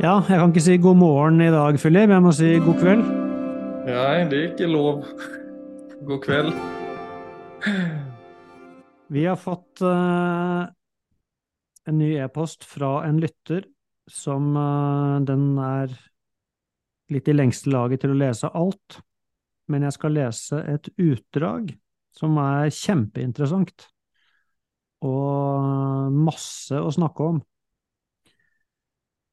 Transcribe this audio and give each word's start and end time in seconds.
Ja, 0.00 0.14
jeg 0.24 0.38
kan 0.40 0.48
ikke 0.48 0.62
si 0.64 0.74
god 0.80 0.96
morgen 0.96 1.42
i 1.44 1.50
dag, 1.52 1.76
Philip. 1.76 2.08
Jeg 2.08 2.24
må 2.24 2.30
si 2.32 2.54
god 2.64 2.76
kveld. 2.80 3.02
Nei, 3.84 4.22
det 4.30 4.38
er 4.38 4.46
ikke 4.46 4.68
lov. 4.70 5.02
God 6.08 6.22
kveld. 6.24 6.54
Vi 9.12 9.26
har 9.28 9.36
fått 9.36 9.82
uh, 9.84 10.64
en 11.84 12.00
ny 12.00 12.14
e-post 12.16 12.64
fra 12.64 13.02
en 13.10 13.20
lytter 13.20 13.68
som 14.08 14.48
uh, 14.56 15.20
Den 15.28 15.60
er 15.60 15.92
litt 17.12 17.28
i 17.28 17.36
lengste 17.36 17.68
laget 17.68 18.00
til 18.00 18.14
å 18.14 18.18
lese 18.22 18.48
alt, 18.56 19.02
men 19.68 19.84
jeg 19.84 19.98
skal 19.98 20.16
lese 20.16 20.64
et 20.64 20.88
utdrag 20.96 21.74
som 22.16 22.40
er 22.40 22.72
kjempeinteressant 22.72 23.90
og 25.04 26.16
masse 26.24 26.80
å 26.80 26.88
snakke 26.88 27.32
om. 27.34 27.44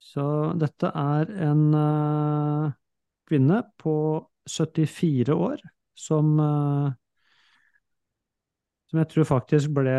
Så 0.08 0.24
dette 0.60 0.92
er 0.96 1.34
en 1.50 1.66
uh, 1.76 2.76
kvinne 3.28 3.60
på 3.82 3.98
74 4.48 5.36
år 5.36 5.60
som 5.98 6.38
uh, 6.40 6.96
som 8.88 9.02
jeg 9.02 9.10
tror 9.12 9.28
faktisk 9.28 9.74
ble 9.76 9.96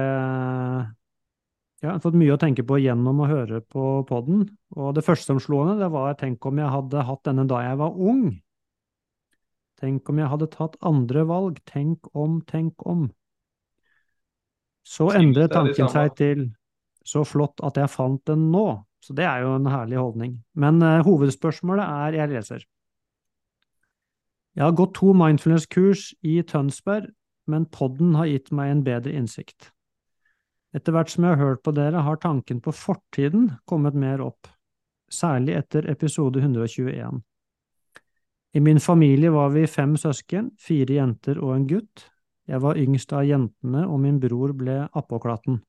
Jeg 1.78 1.90
har 1.90 2.00
fått 2.02 2.16
mye 2.18 2.34
å 2.34 2.40
tenke 2.40 2.64
på 2.66 2.80
gjennom 2.80 3.20
å 3.22 3.28
høre 3.30 3.60
på 3.62 4.02
poden. 4.08 4.46
Og 4.74 4.94
det 4.96 5.04
første 5.06 5.30
som 5.30 5.40
slo 5.42 5.62
henne, 5.62 5.76
det 5.78 5.90
var 5.92 6.16
tenk 6.18 6.46
om 6.48 6.58
jeg 6.58 6.72
hadde 6.72 7.04
hatt 7.06 7.22
denne 7.28 7.44
da 7.50 7.60
jeg 7.62 7.78
var 7.78 8.00
ung. 8.10 8.24
Tenk 9.78 10.10
om 10.10 10.18
jeg 10.18 10.30
hadde 10.32 10.48
tatt 10.50 10.74
andre 10.82 11.22
valg. 11.28 11.60
Tenk 11.70 12.08
om, 12.18 12.40
tenk 12.48 12.82
om. 12.82 13.06
Så 14.82 15.12
endret 15.14 15.52
tanken 15.54 15.92
seg 15.92 16.16
til 16.18 16.48
så 17.06 17.22
flott 17.28 17.62
at 17.62 17.78
jeg 17.78 17.92
fant 17.92 18.24
den 18.26 18.48
nå. 18.50 18.66
Så 19.04 19.14
det 19.14 19.26
er 19.28 19.44
jo 19.44 19.54
en 19.56 19.70
herlig 19.70 19.98
holdning. 20.00 20.34
Men 20.58 20.82
uh, 20.82 21.04
hovedspørsmålet 21.06 21.84
er 21.84 22.18
jeg 22.18 22.32
leser. 22.32 22.66
Jeg 24.58 24.64
har 24.64 24.74
gått 24.74 24.96
to 24.98 25.12
mindfulness-kurs 25.14 26.10
i 26.26 26.40
Tønsberg, 26.42 27.12
men 27.46 27.68
podden 27.70 28.16
har 28.18 28.26
gitt 28.26 28.50
meg 28.50 28.72
en 28.72 28.84
bedre 28.86 29.14
innsikt. 29.14 29.70
Etter 30.74 30.92
hvert 30.92 31.12
som 31.12 31.24
jeg 31.24 31.36
har 31.36 31.52
hørt 31.52 31.62
på 31.64 31.72
dere, 31.76 32.02
har 32.04 32.18
tanken 32.20 32.58
på 32.60 32.74
fortiden 32.74 33.52
kommet 33.70 33.96
mer 33.96 34.20
opp, 34.24 34.50
særlig 35.08 35.54
etter 35.60 35.86
episode 35.88 36.42
121. 36.42 37.22
I 38.58 38.60
min 38.60 38.80
familie 38.80 39.30
var 39.30 39.52
vi 39.54 39.66
fem 39.70 39.94
søsken, 40.00 40.50
fire 40.58 40.98
jenter 40.98 41.38
og 41.38 41.54
en 41.54 41.66
gutt. 41.68 42.08
Jeg 42.48 42.60
var 42.64 42.80
yngst 42.80 43.12
av 43.12 43.26
jentene, 43.28 43.84
og 43.86 44.00
min 44.00 44.18
bror 44.20 44.54
ble 44.56 44.80
appåklatten. 44.96 45.60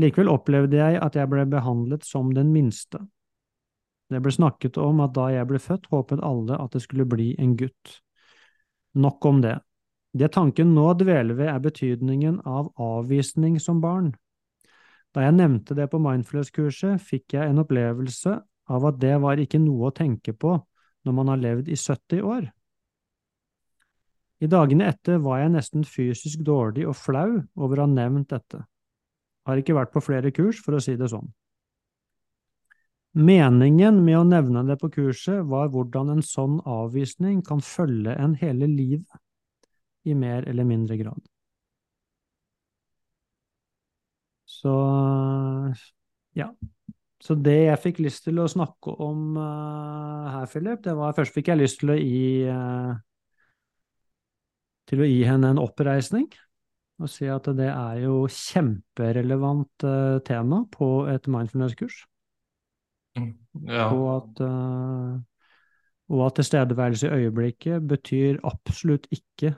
Likevel 0.00 0.30
opplevde 0.32 0.80
jeg 0.80 0.98
at 0.98 1.14
jeg 1.14 1.30
ble 1.30 1.44
behandlet 1.46 2.06
som 2.06 2.32
den 2.34 2.50
minste. 2.54 2.98
Det 4.10 4.20
ble 4.22 4.32
snakket 4.34 4.78
om 4.82 5.00
at 5.04 5.14
da 5.16 5.28
jeg 5.32 5.46
ble 5.48 5.60
født, 5.62 5.86
håpet 5.92 6.22
alle 6.22 6.58
at 6.60 6.74
det 6.74 6.82
skulle 6.84 7.06
bli 7.08 7.32
en 7.40 7.54
gutt. 7.58 8.00
Nok 8.94 9.24
om 9.30 9.40
det. 9.44 9.56
Det 10.14 10.30
tanken 10.34 10.74
nå 10.74 10.92
dveler 10.98 11.34
ved, 11.34 11.48
er 11.50 11.62
betydningen 11.62 12.40
av 12.46 12.70
avvisning 12.78 13.56
som 13.62 13.80
barn. 13.82 14.12
Da 15.14 15.24
jeg 15.24 15.38
nevnte 15.38 15.74
det 15.78 15.88
på 15.90 15.98
Mindfulness-kurset, 16.02 17.02
fikk 17.02 17.36
jeg 17.36 17.50
en 17.50 17.62
opplevelse 17.62 18.36
av 18.70 18.86
at 18.90 19.00
det 19.02 19.14
var 19.22 19.40
ikke 19.42 19.62
noe 19.62 19.90
å 19.90 19.94
tenke 19.94 20.34
på 20.34 20.56
når 21.04 21.16
man 21.16 21.30
har 21.30 21.42
levd 21.42 21.70
i 21.70 21.78
70 21.78 22.22
år. 22.26 22.46
I 24.42 24.50
dagene 24.50 24.88
etter 24.90 25.20
var 25.22 25.40
jeg 25.40 25.54
nesten 25.54 25.86
fysisk 25.86 26.42
dårlig 26.44 26.86
og 26.90 26.98
flau 26.98 27.28
over 27.54 27.80
å 27.80 27.86
ha 27.86 27.90
nevnt 27.90 28.32
dette. 28.34 28.64
Har 29.44 29.60
ikke 29.60 29.76
vært 29.76 29.92
på 29.92 30.02
flere 30.04 30.32
kurs, 30.34 30.60
for 30.64 30.76
å 30.76 30.82
si 30.82 30.96
det 30.96 31.10
sånn. 31.12 31.28
Meningen 33.14 34.00
med 34.02 34.18
å 34.18 34.24
nevne 34.26 34.64
det 34.66 34.78
på 34.80 34.90
kurset 34.96 35.44
var 35.46 35.68
hvordan 35.70 36.16
en 36.16 36.24
sånn 36.26 36.56
avvisning 36.66 37.44
kan 37.46 37.60
følge 37.62 38.16
en 38.18 38.34
hele 38.40 38.66
livet, 38.66 39.20
i 40.04 40.16
mer 40.18 40.48
eller 40.50 40.66
mindre 40.66 40.98
grad. 41.00 41.22
Så 44.50 44.74
ja. 46.34 46.50
Så 47.24 47.36
det 47.40 47.56
jeg 47.56 47.80
fikk 47.80 48.02
lyst 48.04 48.26
til 48.26 48.42
å 48.42 48.50
snakke 48.50 48.92
om 49.00 49.38
uh, 49.38 50.26
her, 50.28 50.48
Philip, 50.50 50.82
det 50.84 50.92
var 50.98 51.14
Først 51.16 51.32
fikk 51.32 51.48
jeg 51.48 51.60
lyst 51.62 51.78
til 51.80 51.94
å 51.94 51.96
gi 51.96 52.26
uh, 52.50 52.92
til 54.90 55.00
å 55.00 55.08
gi 55.08 55.22
henne 55.24 55.54
en 55.54 55.62
oppreisning 55.62 56.28
og 57.02 57.10
si 57.10 57.26
at 57.30 57.48
det 57.58 57.68
er 57.68 58.00
jo 58.04 58.24
kjemperelevant 58.30 59.86
uh, 59.86 60.18
tema 60.26 60.62
på 60.70 61.06
et 61.10 61.26
mindfulness-kurs. 61.30 62.04
Ja. 63.16 63.88
Og 63.90 64.06
at, 64.16 64.42
uh, 64.46 65.18
og 66.14 66.26
at 66.26 66.38
tilstedeværelse 66.38 67.10
i 67.10 67.24
øyeblikket 67.24 67.86
betyr 67.88 68.40
absolutt 68.46 69.08
ikke 69.14 69.54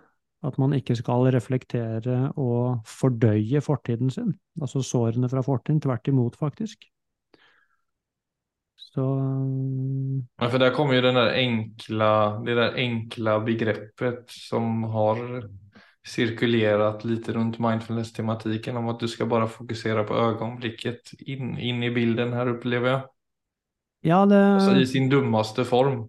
at 0.47 0.59
man 0.63 0.77
ikke 0.77 0.97
skal 0.97 1.31
reflektere 1.35 2.33
og 2.39 2.83
fordøye 2.87 3.61
fortiden 3.65 4.13
sin, 4.13 4.35
altså 4.61 4.83
sårene 4.85 5.29
fra 5.29 5.43
fortiden. 5.43 5.81
Tvert 5.81 6.09
imot, 6.09 6.37
faktisk. 6.39 6.85
Så 8.77 9.05
ja, 10.41 10.47
For 10.49 10.59
der 10.59 10.73
kommer 10.75 10.95
jo 10.97 11.03
den 11.05 11.19
der 11.19 11.35
enkla, 11.41 12.13
det 12.47 12.57
der 12.57 12.79
enkle 12.81 13.41
begrepet 13.45 14.31
som 14.33 14.85
har 14.93 15.49
cirkulerat 16.07 17.05
lite 17.05 17.33
rundt 17.33 17.59
mindfulness-tematiken 17.59 18.77
om 18.79 18.89
at 18.93 19.01
du 19.03 19.09
skal 19.11 19.27
bare 19.31 19.49
fokusere 19.51 20.05
på 20.07 20.15
ögonblicket 20.15 21.15
inn 21.27 21.57
in 21.59 21.83
i 21.83 21.91
bilden 21.91 22.35
her, 22.37 22.53
opplever 22.55 22.93
jeg. 22.93 23.01
Ja, 24.07 24.21
det, 24.27 24.39
altså, 24.39 24.77
I 24.79 24.87
sin 24.87 25.09
dummeste 25.11 25.65
form. 25.67 26.05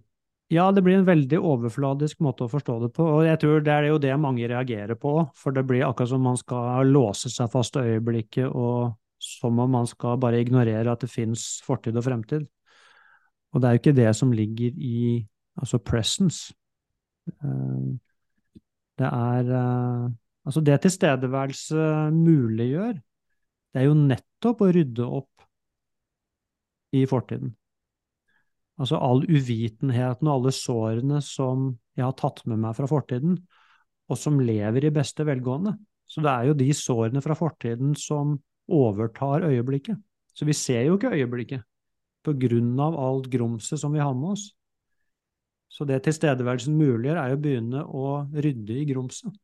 Ja, 0.54 0.70
det 0.72 0.84
blir 0.86 1.00
en 1.00 1.08
veldig 1.08 1.40
overfladisk 1.44 2.22
måte 2.24 2.46
å 2.46 2.52
forstå 2.52 2.78
det 2.86 2.92
på, 2.96 3.04
og 3.18 3.26
jeg 3.28 3.40
tror 3.42 3.64
det 3.66 3.74
er 3.74 3.90
jo 3.90 3.98
det 4.00 4.14
mange 4.22 4.48
reagerer 4.48 4.96
på, 4.96 5.16
for 5.36 5.56
det 5.56 5.66
blir 5.68 5.84
akkurat 5.88 6.14
som 6.14 6.24
man 6.24 6.38
skal 6.40 6.88
låse 6.88 7.32
seg 7.34 7.50
fast 7.52 7.76
i 7.76 7.84
øyeblikket, 7.98 8.48
og 8.48 8.94
som 9.20 9.60
om 9.60 9.74
man 9.74 9.90
skal 9.90 10.20
bare 10.22 10.40
ignorere 10.44 10.94
at 10.94 11.04
det 11.04 11.10
fins 11.12 11.58
fortid 11.66 11.98
og 11.98 12.06
fremtid. 12.06 12.46
Og 13.52 13.64
det 13.64 13.68
er 13.68 13.76
jo 13.76 13.82
ikke 13.82 13.98
det 13.98 14.14
som 14.16 14.32
ligger 14.36 14.78
i 14.78 15.02
altså 15.58 15.82
presence. 15.82 16.54
Uh, 17.44 17.98
det 18.98 19.08
er 19.08 19.52
uh, 19.54 20.08
Altså, 20.48 20.62
det 20.64 20.78
tilstedeværelse 20.80 21.86
muliggjør, 22.16 22.94
det 23.76 23.82
er 23.82 23.90
jo 23.90 23.96
nettopp 24.00 24.62
å 24.64 24.70
rydde 24.72 25.08
opp 25.18 25.44
i 26.96 27.02
fortiden. 27.10 27.52
Altså 28.80 29.00
all 29.02 29.26
uvitenheten 29.26 30.30
og 30.30 30.34
alle 30.38 30.54
sårene 30.56 31.20
som 31.26 31.74
jeg 31.98 32.06
har 32.06 32.16
tatt 32.16 32.44
med 32.48 32.62
meg 32.64 32.78
fra 32.78 32.88
fortiden, 32.88 33.36
og 34.08 34.20
som 34.22 34.40
lever 34.40 34.88
i 34.88 34.94
beste 34.96 35.26
velgående. 35.28 35.76
Så 36.08 36.24
det 36.24 36.32
er 36.32 36.48
jo 36.48 36.58
de 36.62 36.70
sårene 36.78 37.24
fra 37.26 37.36
fortiden 37.36 37.92
som 38.00 38.38
overtar 38.72 39.44
øyeblikket. 39.50 40.00
Så 40.32 40.48
vi 40.48 40.56
ser 40.56 40.86
jo 40.88 40.96
ikke 40.96 41.12
øyeblikket 41.18 41.66
på 42.24 42.38
grunn 42.40 42.78
av 42.80 42.96
alt 43.02 43.28
grumset 43.34 43.82
som 43.82 43.92
vi 43.92 44.00
har 44.00 44.16
med 44.16 44.38
oss. 44.38 44.48
Så 45.68 45.86
det 45.88 46.00
tilstedeværelsen 46.06 46.78
muliggjør, 46.78 47.20
er 47.22 47.36
å 47.36 47.42
begynne 47.42 47.84
å 47.86 48.08
rydde 48.34 48.80
i 48.82 48.88
grumset. 48.90 49.36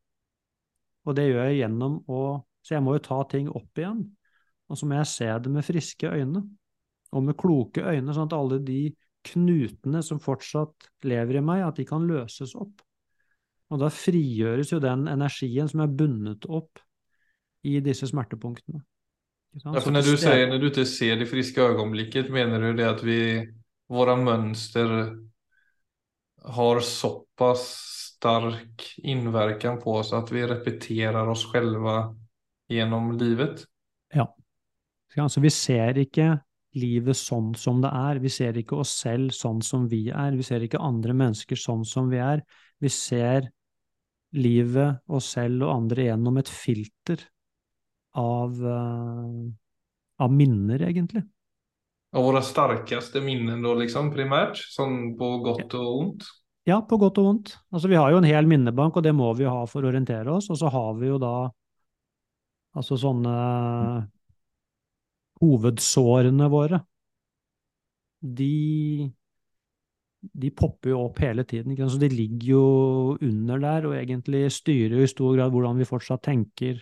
Og 1.04 1.16
det 1.16 1.28
gjør 1.28 1.50
jeg 1.50 1.62
gjennom 1.62 2.02
å 2.08 2.24
Så 2.64 2.78
jeg 2.78 2.80
må 2.80 2.94
jo 2.94 3.00
ta 3.04 3.18
ting 3.28 3.50
opp 3.52 3.76
igjen. 3.76 3.98
Og 4.72 4.78
så 4.80 4.86
må 4.88 4.96
jeg 4.96 5.08
se 5.10 5.26
det 5.28 5.50
med 5.52 5.66
friske 5.66 6.08
øyne, 6.08 6.40
og 7.12 7.26
med 7.26 7.36
kloke 7.36 7.82
øyne, 7.84 8.14
sånn 8.16 8.30
at 8.30 8.36
alle 8.38 8.56
de 8.64 8.86
knutene 9.28 10.00
som 10.00 10.16
fortsatt 10.16 10.88
lever 11.04 11.42
i 11.42 11.42
meg, 11.44 11.60
at 11.66 11.76
de 11.76 11.84
kan 11.84 12.06
løses 12.08 12.54
opp. 12.56 12.80
Og 13.68 13.82
da 13.82 13.90
frigjøres 13.92 14.72
jo 14.72 14.80
den 14.80 15.04
energien 15.12 15.68
som 15.68 15.84
er 15.84 15.92
bundet 15.92 16.48
opp 16.48 16.80
i 17.68 17.76
disse 17.84 18.08
smertepunktene. 18.08 18.80
Ja, 19.60 19.76
for 19.78 19.94
når 19.94 20.08
du 20.08 20.16
sier 20.18 20.48
når 20.50 20.60
du 20.62 20.68
ikke 20.70 20.86
ser 20.88 21.20
det 21.20 21.28
friske 21.30 21.62
øyeblikket, 21.62 22.32
mener 22.32 22.64
du 22.64 22.80
det 22.80 22.88
at 22.88 23.04
vi, 23.06 23.20
våre 23.92 24.16
mønster 24.18 24.94
har 26.44 26.80
såpass 26.80 27.66
stark 28.14 28.84
innverkan 28.96 29.80
på 29.80 29.96
oss 30.00 30.12
at 30.16 30.32
vi 30.32 30.44
repeterer 30.46 31.28
oss 31.28 31.46
selv 31.52 31.88
gjennom 32.68 33.12
livet? 33.18 33.64
Ja. 34.14 34.28
Altså, 35.16 35.40
vi 35.40 35.50
ser 35.52 35.98
ikke 36.00 36.32
livet 36.74 37.18
sånn 37.18 37.52
som 37.58 37.82
det 37.84 37.90
er. 37.94 38.20
Vi 38.22 38.32
ser 38.32 38.56
ikke 38.58 38.78
oss 38.82 38.94
selv 39.04 39.34
sånn 39.36 39.60
som 39.62 39.86
vi 39.90 40.08
er. 40.10 40.34
Vi 40.34 40.46
ser 40.46 40.64
ikke 40.64 40.82
andre 40.82 41.14
mennesker 41.16 41.58
sånn 41.60 41.84
som 41.86 42.10
vi 42.10 42.18
er. 42.22 42.42
Vi 42.82 42.90
ser 42.90 43.50
livet, 44.34 44.98
oss 45.06 45.30
selv 45.36 45.62
og 45.62 45.74
andre 45.76 46.08
gjennom 46.08 46.40
et 46.40 46.50
filter 46.50 47.20
av, 48.18 48.58
uh, 48.58 49.44
av 50.24 50.34
minner, 50.34 50.82
egentlig. 50.88 51.22
Av 52.14 52.22
våre 52.22 52.40
sterkeste 52.46 53.20
minner, 53.24 53.58
da, 53.58 53.74
liksom, 53.80 54.12
primært? 54.14 54.60
Sånn 54.70 55.16
på 55.18 55.32
godt 55.42 55.74
og 55.74 55.86
vondt? 55.90 56.28
Ja, 56.64 56.78
på 56.86 56.96
godt 57.02 57.18
og 57.20 57.26
vondt. 57.26 57.56
Altså, 57.74 57.90
vi 57.90 57.98
har 57.98 58.12
jo 58.14 58.20
en 58.22 58.28
hel 58.28 58.46
minnebank, 58.48 58.96
og 58.96 59.04
det 59.04 59.12
må 59.16 59.32
vi 59.36 59.48
ha 59.50 59.64
for 59.68 59.84
å 59.84 59.90
orientere 59.90 60.32
oss. 60.32 60.46
Og 60.54 60.60
så 60.60 60.70
har 60.72 60.94
vi 61.00 61.10
jo 61.10 61.18
da 61.20 61.34
altså 62.74 62.96
sånne 62.98 63.34
hovedsårene 65.42 66.48
våre. 66.50 66.80
de, 68.24 69.10
de 70.32 70.50
popper 70.56 70.94
jo 70.94 71.02
opp 71.04 71.20
hele 71.20 71.44
tiden. 71.44 71.76
Så 71.76 72.00
de 72.00 72.08
ligger 72.08 72.48
jo 72.54 72.64
under 73.20 73.60
der 73.60 73.88
og 73.90 73.96
egentlig 73.98 74.46
styrer 74.54 74.96
jo 74.98 75.04
i 75.04 75.10
stor 75.10 75.36
grad 75.36 75.52
hvordan 75.52 75.82
vi 75.82 75.88
fortsatt 75.88 76.24
tenker, 76.24 76.80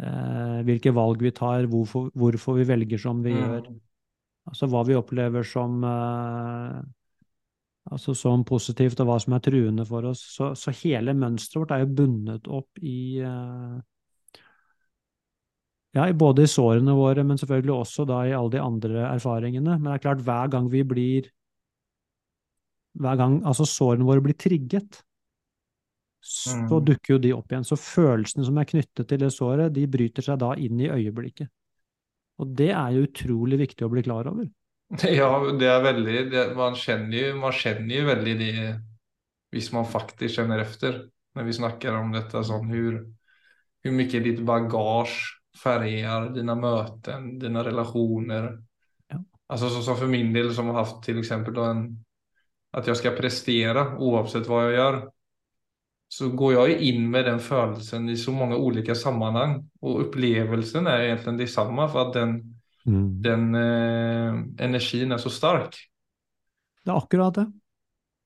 eh, 0.00 0.58
hvilke 0.64 0.94
valg 0.96 1.22
vi 1.22 1.34
tar, 1.36 1.68
hvorfor, 1.68 2.08
hvorfor, 2.16 2.56
vi 2.56 2.68
velger 2.70 3.02
som 3.02 3.20
vi 3.24 3.36
mm. 3.36 3.42
gjør. 3.42 3.68
Altså 4.48 4.68
hva 4.70 4.84
vi 4.88 4.96
opplever 4.96 5.44
som 5.46 5.82
eh, 5.84 6.78
altså 7.92 8.14
som 8.16 8.44
positivt, 8.48 9.00
og 9.00 9.08
hva 9.08 9.18
som 9.22 9.36
er 9.36 9.44
truende 9.44 9.86
for 9.88 10.08
oss. 10.10 10.22
Så, 10.34 10.52
så 10.58 10.74
hele 10.82 11.14
mønsteret 11.16 11.62
vårt 11.62 11.74
er 11.76 11.84
jo 11.84 11.94
bundet 12.00 12.50
opp 12.58 12.80
i 12.82 13.20
eh, 13.24 13.78
ja, 15.96 16.06
både 16.12 16.44
i 16.44 16.50
sårene 16.50 16.94
våre, 16.96 17.24
men 17.24 17.40
selvfølgelig 17.40 17.74
også 17.74 18.06
da 18.08 18.22
i 18.28 18.36
alle 18.36 18.54
de 18.54 18.62
andre 18.62 19.04
erfaringene. 19.08 19.78
Men 19.78 19.90
det 19.90 19.98
er 19.98 20.06
klart, 20.06 20.24
hver 20.24 20.54
gang 20.54 20.70
vi 20.72 20.84
blir 20.86 21.34
Hver 22.98 23.14
gang 23.14 23.34
altså 23.46 23.62
sårene 23.68 24.02
våre 24.02 24.22
blir 24.24 24.34
trigget, 24.34 24.96
så 26.24 26.56
mm. 26.80 26.84
dukker 26.88 27.12
jo 27.12 27.18
de 27.22 27.30
opp 27.36 27.52
igjen. 27.52 27.66
Så 27.68 27.76
følelsene 27.78 28.46
som 28.48 28.56
er 28.58 28.66
knyttet 28.66 29.06
til 29.06 29.20
det 29.20 29.28
såret, 29.30 29.70
de 29.76 29.84
bryter 29.86 30.24
seg 30.24 30.40
da 30.40 30.48
inn 30.58 30.80
i 30.82 30.88
øyeblikket. 30.90 31.46
Og 32.38 32.54
det 32.58 32.70
er 32.70 32.94
jo 32.94 33.06
utrolig 33.08 33.58
viktig 33.64 33.86
å 33.86 33.92
bli 33.92 34.04
klar 34.06 34.30
over. 34.30 34.48
Ja, 35.20 35.30
det 35.60 35.68
er 35.68 35.82
veldig 35.84 36.20
det, 36.32 36.42
man, 36.56 36.76
kjenner 36.78 37.18
jo, 37.18 37.32
man 37.42 37.52
kjenner 37.52 37.98
jo 37.98 38.06
veldig 38.08 38.36
det 38.40 38.52
hvis 39.52 39.70
man 39.74 39.88
faktisk 39.88 40.38
kjenner 40.38 40.62
efter. 40.62 41.02
Når 41.36 41.44
vi 41.44 41.56
snakker 41.58 41.96
om 41.98 42.12
dette, 42.14 42.40
sånn 42.44 42.70
hvor, 42.72 42.96
hvor 43.84 43.94
mye 43.94 44.22
ditt 44.24 44.40
bagasje 44.48 45.36
farger 45.58 46.28
dine 46.34 46.54
møter, 46.58 47.22
dine 47.40 47.62
relasjoner. 47.66 48.50
Ja. 49.10 49.20
Alltså 49.48 49.70
så, 49.70 49.82
for 49.82 50.04
för 50.04 50.12
min 50.12 50.32
del 50.32 50.52
som 50.54 50.70
har 50.70 50.84
hatt 50.84 51.08
f.eks. 51.08 51.18
exempel 51.18 51.54
då 51.54 51.64
en, 51.64 52.04
att 52.72 52.86
jag 52.86 52.96
ska 52.96 53.10
prestera 53.10 53.96
oavsett 53.98 54.48
hva 54.48 54.64
jeg 54.68 54.78
gör. 54.78 55.00
Så 56.08 56.28
går 56.28 56.52
jag 56.52 56.70
in 56.70 57.10
med 57.10 57.24
den 57.24 57.40
følelsen 57.40 58.08
i 58.08 58.16
så 58.16 58.32
många 58.32 58.56
olika 58.56 58.94
sammanhang 58.94 59.70
och 59.80 60.00
upplevelsen 60.00 60.86
är 60.86 61.00
egentligen 61.00 61.36
detsamma 61.36 61.88
för 61.88 62.08
att 62.08 62.12
den, 62.12 62.56
mm. 62.86 63.22
den 63.22 63.54
eh, 63.54 64.64
energin 64.64 65.12
är 65.12 65.18
så 65.18 65.30
stark. 65.30 65.76
Det 66.84 66.90
er 66.90 66.96
akkurat 66.96 67.34
det. 67.34 67.46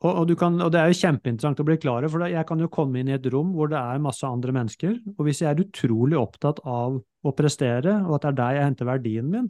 Og, 0.02 0.16
og, 0.18 0.32
kan, 0.38 0.58
og, 0.62 0.70
det 0.74 0.80
er 0.80 0.90
jo 0.90 0.98
kjempeinteressant 0.98 1.60
å 1.62 1.66
bli 1.66 1.76
klar 1.78 2.02
over, 2.02 2.10
for 2.10 2.30
jeg 2.30 2.46
kan 2.46 2.62
jo 2.62 2.70
komme 2.70 3.00
inn 3.00 3.10
i 3.10 3.14
et 3.14 3.26
rom 3.30 3.52
hvor 3.54 3.70
det 3.70 3.78
er 3.78 4.02
masse 4.02 4.26
andre 4.26 4.54
mennesker, 4.54 4.96
og 5.14 5.26
hvis 5.26 5.42
jeg 5.44 5.50
er 5.50 5.62
utrolig 5.62 6.18
opptatt 6.18 6.58
av 6.66 6.98
å 6.98 7.32
prestere, 7.38 8.00
og 8.02 8.16
at 8.16 8.24
det 8.24 8.32
er 8.32 8.38
der 8.40 8.56
jeg 8.56 8.66
henter 8.66 8.90
verdien 8.90 9.30
min, 9.30 9.46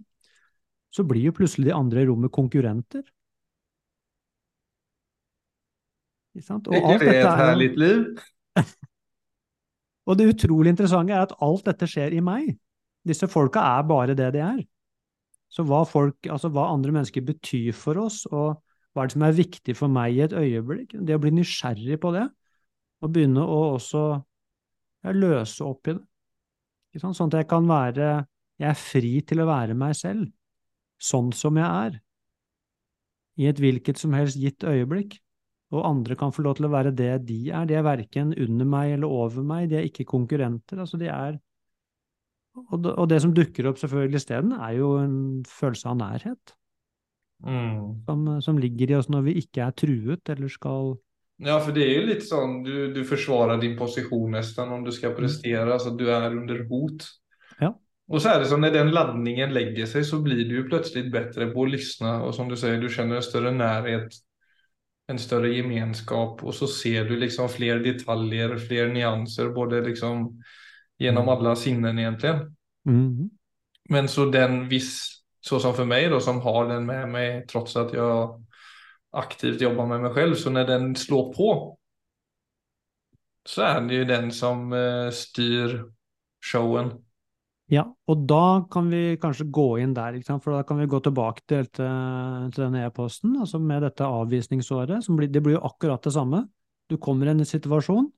så 0.93 1.07
blir 1.09 1.31
jo 1.31 1.37
plutselig 1.39 1.71
de 1.71 1.77
andre 1.77 2.05
i 2.05 2.09
rommet 2.09 2.33
konkurrenter. 2.33 3.01
Ikke 3.01 3.09
sant? 3.09 3.19
Og 6.73 7.01
det 7.03 7.13
et 7.13 7.29
herlig 7.39 7.71
liv? 7.77 8.05
og 10.09 10.19
det 10.19 10.29
utrolig 10.33 10.73
interessante 10.73 11.15
er 11.15 11.27
at 11.27 11.35
alt 11.45 11.67
dette 11.69 11.89
skjer 11.91 12.17
i 12.17 12.23
meg. 12.25 12.55
Disse 13.09 13.29
folka 13.29 13.63
er 13.79 13.89
bare 13.89 14.17
det 14.19 14.31
de 14.37 14.43
er. 14.45 14.61
Så 15.53 15.65
hva, 15.69 15.83
folk, 15.85 16.17
altså 16.33 16.49
hva 16.49 16.71
andre 16.73 16.95
mennesker 16.95 17.25
betyr 17.27 17.75
for 17.77 18.01
oss, 18.01 18.23
og 18.31 18.63
hva 18.93 19.03
er 19.03 19.11
det 19.11 19.17
som 19.17 19.25
er 19.27 19.37
viktig 19.37 19.75
for 19.77 19.93
meg 19.93 20.17
i 20.17 20.23
et 20.25 20.33
øyeblikk? 20.37 20.95
Det 20.97 21.17
å 21.17 21.21
bli 21.21 21.35
nysgjerrig 21.37 21.99
på 22.01 22.13
det, 22.15 22.25
og 23.03 23.13
begynne 23.13 23.45
å 23.45 23.59
også 23.75 24.05
ja, 25.05 25.13
løse 25.13 25.67
opp 25.67 25.91
i 25.91 25.97
det. 25.99 26.07
Sånn 27.03 27.29
at 27.29 27.39
jeg 27.41 27.49
kan 27.49 27.65
være 27.65 28.27
Jeg 28.61 28.69
er 28.69 28.77
fri 28.79 29.13
til 29.27 29.41
å 29.43 29.49
være 29.49 29.75
meg 29.75 29.95
selv, 29.99 30.27
sånn 31.03 31.33
som 31.35 31.57
jeg 31.59 31.67
er, 31.67 31.97
i 33.41 33.49
et 33.49 33.59
hvilket 33.59 33.99
som 33.99 34.13
helst 34.15 34.39
gitt 34.39 34.63
øyeblikk. 34.63 35.17
Og 35.73 35.87
andre 35.89 36.17
kan 36.21 36.35
få 36.35 36.45
lov 36.45 36.59
til 36.59 36.69
å 36.69 36.73
være 36.73 36.93
det 36.97 37.15
de 37.29 37.39
er. 37.51 37.65
De 37.69 37.79
er 37.79 37.87
verken 37.87 38.35
under 38.37 38.69
meg 38.69 38.99
eller 38.99 39.13
over 39.13 39.45
meg, 39.47 39.71
de 39.71 39.81
er 39.81 39.89
ikke 39.89 40.09
konkurrenter. 40.09 40.83
Altså, 40.85 41.01
de 41.01 41.09
er 41.09 41.39
og 42.53 42.83
det, 42.85 42.91
og 43.01 43.07
det 43.09 43.21
som 43.25 43.33
dukker 43.33 43.71
opp 43.71 43.79
selvfølgelig 43.81 44.21
isteden, 44.21 44.53
er 44.53 44.75
jo 44.77 44.97
en 45.01 45.15
følelse 45.49 45.89
av 45.89 45.97
nærhet. 45.97 46.53
Mm. 47.43 48.05
Som, 48.07 48.27
som, 48.45 48.59
ligger 48.61 48.93
i 48.93 48.99
oss 48.99 49.09
når 49.11 49.25
vi 49.27 49.41
ikke 49.41 49.65
er 49.65 49.73
truet 49.75 50.31
eller 50.31 50.51
skal 50.53 50.93
Ja, 51.43 51.57
for 51.59 51.75
det 51.75 51.89
er 51.89 51.97
jo 51.97 52.05
litt 52.07 52.23
sånn 52.23 52.61
du, 52.63 52.93
du 52.95 53.01
forsvarer 53.09 53.59
din 53.59 53.75
posisjon 53.75 54.37
nesten 54.37 54.71
om 54.71 54.85
du 54.87 54.93
skal 54.95 55.11
mm. 55.11 55.17
prestere. 55.19 55.65
Mm. 55.67 55.73
Altså, 55.75 55.95
du 55.97 56.05
er 56.07 56.29
under 56.29 56.61
hot. 56.69 57.09
Ja. 57.59 57.73
Og 58.13 58.23
så 58.23 58.35
er 58.35 58.43
det 58.43 58.51
sånn 58.53 58.63
når 58.63 58.77
den 58.77 58.93
ladningen 58.95 59.55
legger 59.57 59.89
seg, 59.91 60.05
så 60.07 60.21
blir 60.23 60.45
du 60.45 60.59
jo 60.61 60.69
plutselig 60.69 61.09
bedre 61.15 61.49
på 61.55 61.65
å 61.65 61.73
lytte. 61.73 62.15
Og 62.29 62.37
som 62.37 62.53
du 62.53 62.59
sier, 62.61 62.79
du 62.79 62.93
kjenner 62.93 63.19
en 63.19 63.27
større 63.27 63.55
nærhet, 63.57 64.21
en 65.13 65.21
større 65.21 65.53
gemenskap, 65.53 66.43
og 66.43 66.55
så 66.57 66.67
ser 66.67 67.07
du 67.09 67.15
liksom 67.21 67.51
flere 67.53 67.83
detaljer, 67.85 68.57
flere 68.59 68.89
nyanser, 68.93 69.53
både 69.55 69.83
liksom 69.85 70.27
gjennom 71.01 71.29
mm. 71.29 71.33
alle 71.37 71.55
sinnen, 71.57 71.99
egentlig. 71.99 72.35
Mm. 72.89 73.31
Men 73.91 74.09
så 74.09 74.27
den 74.33 74.69
viss 74.69 75.23
så 75.43 75.61
som 75.61 75.75
för 75.75 75.85
mig 75.85 76.09
då 76.09 76.21
som 76.21 76.41
har 76.41 76.69
den 76.69 76.87
med 76.87 77.09
mig 77.09 77.47
trots 77.47 77.77
att 77.77 77.93
jag 77.93 78.45
aktivt 79.11 79.61
jobbar 79.61 79.87
med 79.87 80.01
mig 80.01 80.13
själv. 80.13 80.35
Så 80.35 80.51
när 80.51 80.65
den 80.65 80.97
slår 80.97 81.33
på 81.35 81.79
så 83.45 83.63
er 83.63 83.81
det 83.81 83.97
jo 83.97 84.05
den 84.07 84.31
som 84.33 84.73
uh, 84.73 85.11
styr 85.11 85.81
showen. 86.53 86.93
Ja, 87.73 87.87
og 87.89 88.25
da 88.29 88.67
kan 88.73 88.91
vi 88.93 89.17
kanskje 89.21 89.47
gå 89.49 89.79
inn 89.81 89.95
der, 89.97 90.19
for 90.29 90.59
da 90.59 90.65
kan 90.69 90.77
vi 90.83 90.91
gå 90.93 90.99
tilbake 91.01 91.41
til, 91.49 91.69
til 91.73 92.59
denne 92.59 92.83
e-posten, 92.85 93.39
altså 93.41 93.61
med 93.63 93.87
dette 93.87 94.05
avvisningsåret. 94.05 95.07
Blir, 95.09 95.31
det 95.33 95.41
blir 95.41 95.57
jo 95.57 95.63
akkurat 95.71 96.05
det 96.05 96.13
samme. 96.13 96.43
Du 96.93 96.99
kommer 97.01 97.31
i 97.31 97.33
en 97.33 97.47
situasjon, 97.49 98.11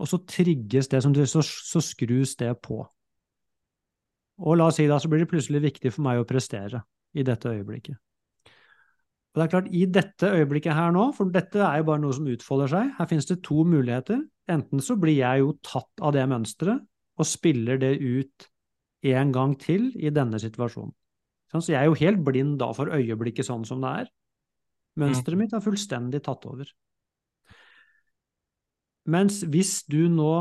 og 0.00 0.08
så 0.08 0.18
trigges 0.24 0.88
det, 0.88 1.02
som 1.04 1.12
du, 1.12 1.20
så, 1.28 1.42
så 1.44 1.82
skrus 1.84 2.32
det 2.40 2.54
på. 2.64 2.78
Og 4.40 4.56
la 4.56 4.70
oss 4.70 4.78
si 4.80 4.86
da, 4.88 4.96
så 4.96 5.10
blir 5.12 5.20
det 5.20 5.28
plutselig 5.30 5.60
viktig 5.66 5.92
for 5.92 6.06
meg 6.06 6.22
å 6.22 6.28
prestere 6.28 6.80
i 7.12 7.26
dette 7.28 7.52
øyeblikket. 7.52 7.98
Og 9.32 9.40
det 9.40 9.44
er 9.44 9.52
klart, 9.52 9.68
i 9.68 9.82
dette 9.88 10.30
øyeblikket 10.32 10.76
her 10.76 10.96
nå, 10.96 11.10
for 11.16 11.28
dette 11.32 11.60
er 11.60 11.82
jo 11.82 11.88
bare 11.90 12.00
noe 12.00 12.16
som 12.16 12.28
utfolder 12.28 12.72
seg, 12.72 12.88
her 12.96 13.10
finnes 13.10 13.28
det 13.28 13.38
to 13.44 13.66
muligheter. 13.68 14.24
Enten 14.52 14.80
så 14.84 14.96
blir 15.00 15.18
jeg 15.18 15.44
jo 15.44 15.52
tatt 15.64 16.04
av 16.04 16.16
det 16.16 16.24
mønsteret 16.32 16.80
og 17.20 17.28
spiller 17.28 17.76
det 17.80 17.94
ut 18.00 18.48
en 19.02 19.32
gang 19.34 19.56
til 19.58 19.90
i 19.98 20.12
denne 20.14 20.38
situasjonen. 20.38 20.94
Så 21.52 21.74
jeg 21.74 21.82
er 21.82 21.90
jo 21.90 21.98
helt 21.98 22.22
blind 22.24 22.56
da 22.62 22.70
for 22.72 22.88
øyeblikket 22.94 23.44
sånn 23.44 23.66
som 23.68 23.82
det 23.84 23.90
er. 24.04 24.10
Mønsteret 25.02 25.36
mm. 25.36 25.42
mitt 25.42 25.56
er 25.56 25.64
fullstendig 25.64 26.22
tatt 26.24 26.46
over. 26.48 26.70
Mens 29.12 29.42
hvis 29.50 29.82
du 29.90 30.06
nå 30.08 30.32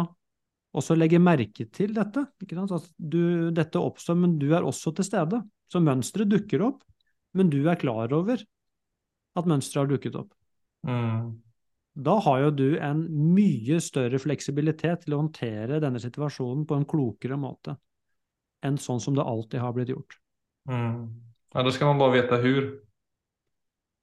også 0.77 0.95
legger 0.95 1.19
merke 1.19 1.67
til 1.73 1.93
dette. 1.95 2.23
At 2.23 2.89
du, 2.95 3.51
dette 3.51 3.81
oppstår, 3.81 4.17
men 4.19 4.37
du 4.39 4.51
er 4.55 4.63
også 4.63 4.93
til 4.95 5.07
stede. 5.07 5.41
Så 5.71 5.83
mønsteret 5.83 6.31
dukker 6.31 6.63
opp, 6.67 6.83
men 7.35 7.51
du 7.51 7.61
er 7.67 7.79
klar 7.79 8.11
over 8.15 8.39
at 8.39 9.47
mønsteret 9.47 9.85
har 9.85 9.91
dukket 9.91 10.17
opp. 10.19 10.31
Mm. 10.87 11.39
Da 11.91 12.17
har 12.23 12.45
jo 12.45 12.51
du 12.55 12.67
en 12.79 13.03
mye 13.35 13.79
større 13.83 14.19
fleksibilitet 14.19 15.05
til 15.05 15.15
å 15.15 15.21
håndtere 15.25 15.81
denne 15.83 15.99
situasjonen 15.99 16.63
på 16.67 16.77
en 16.79 16.87
klokere 16.87 17.39
måte 17.39 17.75
enn 18.65 18.79
sånn 18.81 19.01
som 19.03 19.17
det 19.17 19.25
alltid 19.25 19.63
har 19.63 19.75
blitt 19.75 19.91
gjort. 19.93 20.17
Mm. 20.69 21.09
Ja, 21.51 21.63
da 21.65 21.71
skal 21.73 21.91
man 21.91 22.01
bare 22.01 22.19
vite 22.19 22.39
hvor. 22.41 22.67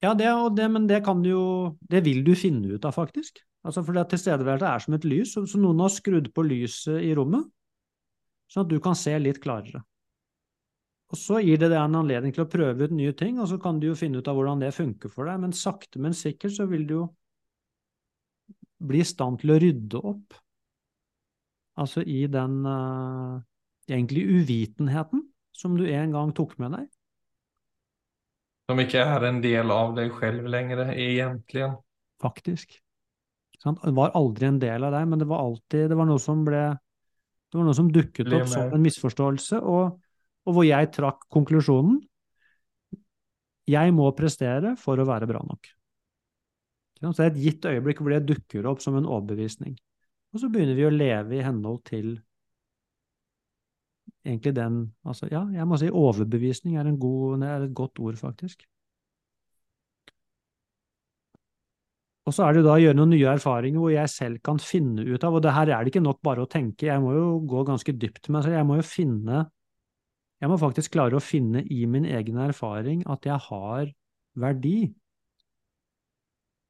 Ja, 0.03 0.15
det, 0.15 0.31
det, 0.55 0.69
men 0.71 0.87
det 0.87 1.01
kan 1.07 1.25
du 1.25 1.31
jo 1.33 1.45
Det 1.91 2.05
vil 2.07 2.21
du 2.23 2.35
finne 2.39 2.77
ut 2.77 2.85
av, 2.87 2.95
faktisk. 2.95 3.41
Altså 3.67 3.83
for 3.83 3.99
Tilstedeværelse 3.99 4.71
er 4.71 4.85
som 4.85 4.95
et 4.95 5.07
lys, 5.09 5.35
så, 5.35 5.45
så 5.47 5.59
noen 5.61 5.83
har 5.83 5.93
skrudd 5.93 6.31
på 6.35 6.45
lyset 6.47 7.03
i 7.03 7.11
rommet, 7.19 7.49
sånn 8.49 8.67
at 8.67 8.71
du 8.71 8.79
kan 8.83 8.97
se 8.99 9.17
litt 9.19 9.41
klarere. 9.43 9.83
Og 11.09 11.17
Så 11.19 11.41
gir 11.41 11.59
det 11.61 11.71
deg 11.73 11.81
en 11.81 11.99
anledning 11.99 12.35
til 12.37 12.45
å 12.45 12.51
prøve 12.53 12.87
ut 12.87 12.95
nye 12.95 13.15
ting, 13.17 13.41
og 13.41 13.49
så 13.51 13.59
kan 13.61 13.81
du 13.81 13.89
jo 13.89 13.97
finne 13.99 14.21
ut 14.21 14.29
av 14.29 14.37
hvordan 14.37 14.63
det 14.63 14.75
funker 14.77 15.11
for 15.13 15.29
deg, 15.29 15.41
men 15.41 15.57
sakte, 15.57 16.01
men 16.05 16.17
sikkert 16.17 16.55
så 16.55 16.69
vil 16.69 16.85
du 16.89 16.95
jo 16.99 17.07
bli 18.79 19.01
i 19.03 19.09
stand 19.09 19.41
til 19.41 19.55
å 19.55 19.59
rydde 19.59 20.03
opp. 20.13 20.37
Altså 21.79 22.03
i 22.07 22.27
den 22.31 22.61
uh, 22.67 23.41
egentlig 23.89 24.25
uvitenheten 24.29 25.25
som 25.57 25.77
du 25.79 25.87
en 25.91 26.15
gang 26.15 26.33
tok 26.37 26.57
med 26.63 26.77
deg. 26.77 26.89
Som 28.69 28.83
ikke 28.83 29.01
er 29.01 29.25
en 29.25 29.41
del 29.41 29.73
av 29.73 29.95
deg 29.97 30.13
selv 30.21 30.49
lenger, 30.53 30.91
egentlig? 30.93 31.71
Faktisk. 32.21 32.77
Det 33.59 33.95
var 33.97 34.13
aldri 34.19 34.47
en 34.51 34.61
del 34.63 34.85
av 34.87 34.93
deg, 34.95 35.09
men 35.09 35.23
det 35.23 35.27
var 35.31 35.41
alltid 35.43 35.89
det 35.91 35.97
var 35.99 36.07
noe 36.07 36.23
som 36.23 36.45
ble 36.47 36.67
det 37.49 37.57
var 37.57 37.65
noe 37.65 37.77
som 37.77 37.89
dukket 37.89 38.29
opp 38.37 38.51
som 38.51 38.75
en 38.77 38.85
misforståelse, 38.85 39.59
og, 39.65 39.97
og, 40.45 40.53
hvor 40.53 40.67
jeg 40.69 40.91
trakk 40.93 41.25
konklusjonen 41.33 41.97
jeg 43.69 43.93
må 43.97 44.09
prestere 44.17 44.75
for 44.81 45.01
å 45.01 45.07
være 45.09 45.29
bra 45.29 45.41
nok. 45.45 45.69
Så 46.99 47.11
det 47.15 47.25
er 47.25 47.31
et 47.31 47.43
gitt 47.43 47.67
øyeblikk 47.69 48.01
hvor 48.03 48.15
det 48.15 48.27
dukker 48.29 48.69
opp 48.69 48.81
som 48.83 48.97
en 48.99 49.07
overbevisning. 49.09 49.77
Og 50.33 50.43
så 50.43 50.49
begynner 50.53 50.77
vi 50.77 50.87
å 50.89 50.93
leve 50.93 51.39
i 51.39 51.45
henhold 51.45 51.83
til 51.89 52.17
egentlig 54.29 54.55
den 54.57 54.81
altså, 55.05 55.29
Ja, 55.33 55.47
jeg 55.53 55.67
må 55.69 55.79
si 55.81 55.91
overbevisning 55.91 56.77
er, 56.79 56.91
god, 57.01 57.43
er 57.43 57.65
et 57.67 57.75
godt 57.77 57.99
ord, 57.99 58.19
faktisk. 58.21 58.67
Og 62.29 62.35
så 62.37 62.45
er 62.45 62.53
det 62.53 62.61
jo 62.61 62.67
da 62.67 62.75
å 62.77 62.81
gjøre 62.83 62.97
noen 62.99 63.15
nye 63.15 63.31
erfaringer 63.33 63.81
hvor 63.81 63.93
jeg 63.95 64.13
selv 64.13 64.41
kan 64.45 64.59
finne 64.61 65.05
ut 65.07 65.23
av 65.25 65.39
Og 65.39 65.45
det 65.45 65.55
her 65.57 65.71
er 65.73 65.85
det 65.85 65.95
ikke 65.95 66.05
nok 66.05 66.19
bare 66.25 66.45
å 66.45 66.51
tenke, 66.51 66.91
jeg 66.91 67.01
må 67.01 67.15
jo 67.17 67.29
gå 67.49 67.63
ganske 67.71 67.95
dypt 67.97 68.29
med 68.29 68.45
selv. 68.45 68.59
Jeg 68.59 68.69
må 68.69 68.77
jo 68.77 68.85
finne 68.85 69.47
Jeg 70.39 70.53
må 70.53 70.59
faktisk 70.61 70.93
klare 70.95 71.17
å 71.17 71.25
finne 71.25 71.65
i 71.65 71.87
min 71.91 72.05
egen 72.07 72.37
erfaring 72.45 73.01
at 73.11 73.25
jeg 73.27 73.41
har 73.49 73.89
verdi. 74.39 74.77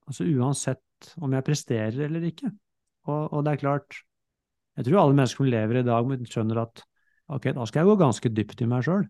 Altså 0.08 0.24
uansett 0.24 1.10
om 1.20 1.34
jeg 1.36 1.44
presterer 1.44 2.06
eller 2.06 2.30
ikke. 2.30 2.52
Og, 3.10 3.26
og 3.34 3.42
det 3.44 3.56
er 3.56 3.64
klart 3.64 3.98
Jeg 4.78 4.86
tror 4.86 5.02
alle 5.02 5.18
mennesker 5.18 5.42
som 5.42 5.50
lever 5.50 5.80
i 5.80 5.86
dag, 5.90 6.14
skjønner 6.30 6.62
at 6.62 6.86
ok, 7.28 7.50
da 7.56 7.66
skal 7.68 7.82
jeg 7.82 7.90
gå 7.90 7.96
ganske 8.00 8.32
dypt 8.34 8.62
i 8.64 8.68
meg 8.70 8.84
sjøl. 8.86 9.06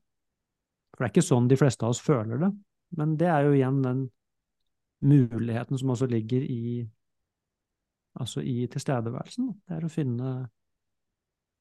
For 0.92 1.04
det 1.04 1.08
er 1.08 1.14
ikke 1.14 1.28
sånn 1.28 1.48
de 1.50 1.58
fleste 1.58 1.86
av 1.86 1.94
oss 1.94 2.02
føler 2.02 2.40
det. 2.42 2.52
Men 2.98 3.16
det 3.20 3.28
er 3.30 3.46
jo 3.46 3.56
igjen 3.56 3.82
den 3.84 4.04
muligheten 5.04 5.78
som 5.78 5.92
også 5.94 6.08
ligger 6.10 6.42
i, 6.42 6.82
altså 8.18 8.42
i 8.42 8.66
tilstedeværelsen. 8.72 9.52
Det 9.62 9.76
er 9.76 9.86
å 9.86 9.92
finne, 9.92 10.32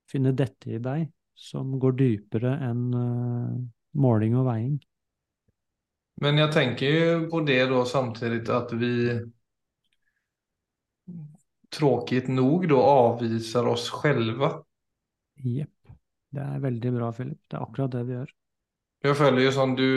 finne 0.09 0.33
dette 0.37 0.73
i 0.73 0.81
deg 0.81 1.07
som 1.37 1.75
går 1.77 1.97
dypere 1.99 2.55
enn 2.65 2.85
uh, 2.97 3.57
måling 4.01 4.37
og 4.39 4.47
veiing. 4.47 4.77
Men 6.23 6.41
jeg 6.41 6.53
tenker 6.55 6.95
jo 6.95 7.17
på 7.29 7.43
det 7.45 7.59
da 7.69 7.83
samtidig 7.85 8.41
at 8.49 8.71
vi 8.73 8.93
tråkigt 11.77 12.31
nok 12.31 12.65
da 12.71 12.79
avviser 12.81 13.69
oss 13.69 13.91
selv. 13.91 14.41
Jepp. 15.45 15.76
Det 16.33 16.43
er 16.43 16.63
veldig 16.63 16.93
bra, 16.97 17.11
Philip. 17.15 17.39
Det 17.47 17.57
er 17.57 17.63
akkurat 17.63 17.93
det 17.93 18.03
vi 18.07 18.17
gjør. 18.17 18.33
Jeg 19.05 19.17
føler 19.17 19.45
jo 19.45 19.53
sånn 19.55 19.75
du 19.77 19.89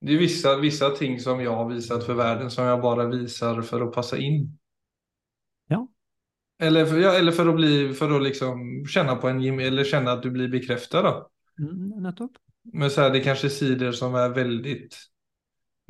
Det 0.00 0.14
er 0.14 0.20
vissa, 0.22 0.54
visse 0.56 0.88
ting 0.96 1.18
som 1.20 1.40
jeg 1.42 1.52
har 1.52 1.66
vist 1.68 1.92
for 2.06 2.16
verden, 2.16 2.48
som 2.48 2.64
jeg 2.64 2.80
bare 2.80 3.04
viser 3.10 3.58
for 3.68 3.84
å 3.84 3.90
passe 3.92 4.16
inn. 4.16 4.46
Ja. 5.68 5.82
Eller 6.56 6.86
for, 6.88 7.00
ja, 7.02 7.10
eller 7.18 7.36
for 7.36 7.50
å, 7.50 7.52
bli, 7.56 7.90
for 7.96 8.14
å 8.16 8.20
liksom 8.24 8.86
kjenne 8.88 9.18
på 9.20 9.28
en, 9.28 9.42
eller 9.60 9.84
kjenne 9.84 10.14
at 10.16 10.24
du 10.24 10.30
blir 10.32 10.48
bekreftet. 10.48 11.04
da. 11.04 11.12
Mm, 11.60 12.00
nettopp. 12.06 12.40
Men 12.72 12.92
så 12.92 13.04
er 13.04 13.12
det 13.12 13.22
kanskje 13.26 13.52
sider 13.52 13.92
som 13.96 14.16
er 14.16 14.32
väldigt 14.32 14.96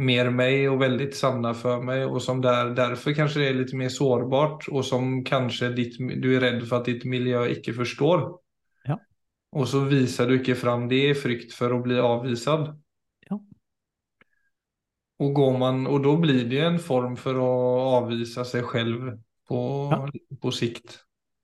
mer 0.01 0.31
meg 0.33 0.65
og 0.71 0.81
veldig 0.81 1.09
sanne 1.17 1.53
for 1.59 1.83
meg, 1.85 2.07
og 2.09 2.21
som 2.25 2.41
der, 2.45 2.73
derfor 2.77 3.15
kanskje 3.17 3.47
er 3.47 3.59
litt 3.59 3.75
mer 3.77 3.93
sårbart 3.93 4.69
og 4.73 4.85
som 4.87 5.19
kanskje 5.27 5.73
ditt, 5.77 5.99
du 6.01 6.31
er 6.35 6.45
redd 6.47 6.63
for 6.65 6.81
at 6.81 6.89
ditt 6.89 7.05
miljø 7.09 7.45
ikke 7.53 7.75
forstår. 7.77 8.25
Ja. 8.89 8.97
Og 9.57 9.69
så 9.69 9.85
viser 9.91 10.31
du 10.31 10.39
ikke 10.39 10.59
fram 10.59 10.89
det 10.91 11.03
i 11.11 11.19
frykt 11.19 11.55
for 11.57 11.77
å 11.77 11.83
bli 11.85 12.01
avvisad. 12.01 12.71
Og, 15.21 15.35
går 15.37 15.57
man, 15.61 15.83
og 15.85 16.01
da 16.01 16.15
blir 16.17 16.47
det 16.49 16.61
en 16.65 16.79
form 16.81 17.13
for 17.21 17.37
å 17.37 17.49
avvise 17.99 18.41
seg 18.49 18.71
selv 18.71 19.11
på, 19.51 19.59
ja. 19.93 19.99
på 20.41 20.53
sikt. 20.55 20.95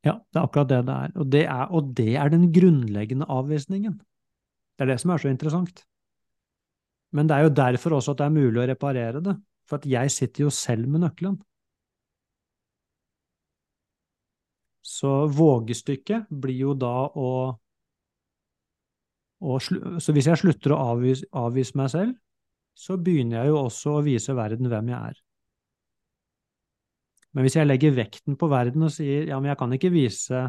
Ja, 0.06 0.14
det 0.32 0.38
er 0.38 0.46
akkurat 0.46 0.70
det 0.70 0.78
det 0.86 0.94
er. 0.94 1.12
Og, 1.12 1.26
det 1.34 1.42
er. 1.44 1.66
og 1.68 1.90
det 1.98 2.14
er 2.16 2.32
den 2.32 2.46
grunnleggende 2.54 3.28
avvisningen. 3.28 3.98
Det 4.76 4.86
er 4.86 4.94
det 4.94 4.98
som 5.02 5.12
er 5.12 5.20
så 5.20 5.28
interessant. 5.28 5.84
Men 7.14 7.28
det 7.28 7.36
er 7.36 7.46
jo 7.46 7.54
derfor 7.54 7.98
også 7.98 8.14
at 8.14 8.22
det 8.22 8.26
er 8.26 8.34
mulig 8.34 8.62
å 8.62 8.70
reparere 8.70 9.22
det. 9.25 9.36
For 9.66 9.80
at 9.80 9.86
jeg 9.90 10.12
sitter 10.14 10.46
jo 10.46 10.54
selv 10.54 10.88
med 10.90 11.02
nøkkelen. 11.04 11.38
Så 14.86 15.12
vågestykket 15.34 16.28
blir 16.30 16.60
jo 16.68 16.75
da 16.78 17.08
å, 17.10 17.30
å 19.42 19.58
Så 19.60 20.14
hvis 20.14 20.28
jeg 20.30 20.40
slutter 20.40 20.75
å 20.75 20.82
avvise, 20.94 21.26
avvise 21.34 21.78
meg 21.78 21.90
selv, 21.92 22.14
så 22.76 22.98
begynner 23.00 23.40
jeg 23.40 23.50
jo 23.50 23.58
også 23.64 23.96
å 23.96 24.04
vise 24.06 24.36
verden 24.36 24.70
hvem 24.70 24.92
jeg 24.92 25.10
er. 25.10 25.20
Men 27.34 27.44
hvis 27.44 27.58
jeg 27.58 27.68
legger 27.68 27.96
vekten 27.96 28.38
på 28.40 28.48
verden 28.48 28.86
og 28.86 28.94
sier 28.94 29.26
ja, 29.28 29.40
men 29.40 29.50
jeg 29.50 29.60
kan 29.60 29.75
ikke 29.76 29.92
vise 29.92 30.46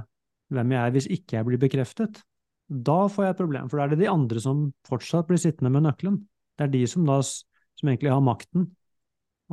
hvem 0.54 0.72
jeg 0.72 0.80
er 0.80 0.94
hvis 0.96 1.10
ikke 1.18 1.40
jeg 1.40 1.48
blir 1.50 1.60
bekreftet, 1.60 2.22
da 2.68 3.08
får 3.12 3.26
jeg 3.26 3.34
et 3.34 3.42
problem, 3.42 3.68
for 3.68 3.80
da 3.80 3.88
er 3.88 3.96
det 3.96 4.04
de 4.04 4.12
andre 4.12 4.44
som 4.44 4.68
fortsatt 4.88 5.28
blir 5.28 5.40
sittende 5.42 5.72
med 5.74 5.88
nøkkelen. 5.88 6.20
Det 6.58 6.66
er 6.66 6.74
de 6.74 6.84
som 6.90 7.06
da 7.08 7.22
som 7.22 7.90
egentlig 7.90 8.12
har 8.12 8.24
makten, 8.26 8.66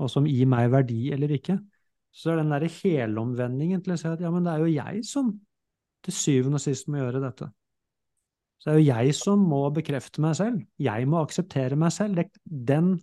og 0.01 0.11
som 0.11 0.27
gir 0.27 0.49
meg 0.51 0.71
verdi 0.73 1.11
eller 1.15 1.35
ikke. 1.37 1.59
Så 2.15 2.33
er 2.33 2.41
den 2.41 2.55
derre 2.55 2.71
helomvendingen 2.71 3.83
til 3.85 3.95
å 3.95 3.99
si 4.01 4.09
at 4.09 4.23
ja, 4.23 4.31
men 4.33 4.47
det 4.47 4.55
er 4.55 4.63
jo 4.63 4.73
jeg 4.73 5.05
som 5.07 5.35
til 6.05 6.15
syvende 6.15 6.61
og 6.61 6.65
sist 6.65 6.89
må 6.91 7.01
gjøre 7.01 7.23
dette. 7.25 7.49
Så 8.61 8.71
det 8.71 8.75
er 8.75 8.81
jo 8.81 8.93
jeg 8.93 9.17
som 9.19 9.43
må 9.45 9.61
bekrefte 9.77 10.23
meg 10.25 10.37
selv. 10.39 10.63
Jeg 10.81 11.09
må 11.11 11.21
akseptere 11.21 11.77
meg 11.77 11.93
selv. 11.93 12.23
Den, 12.45 12.95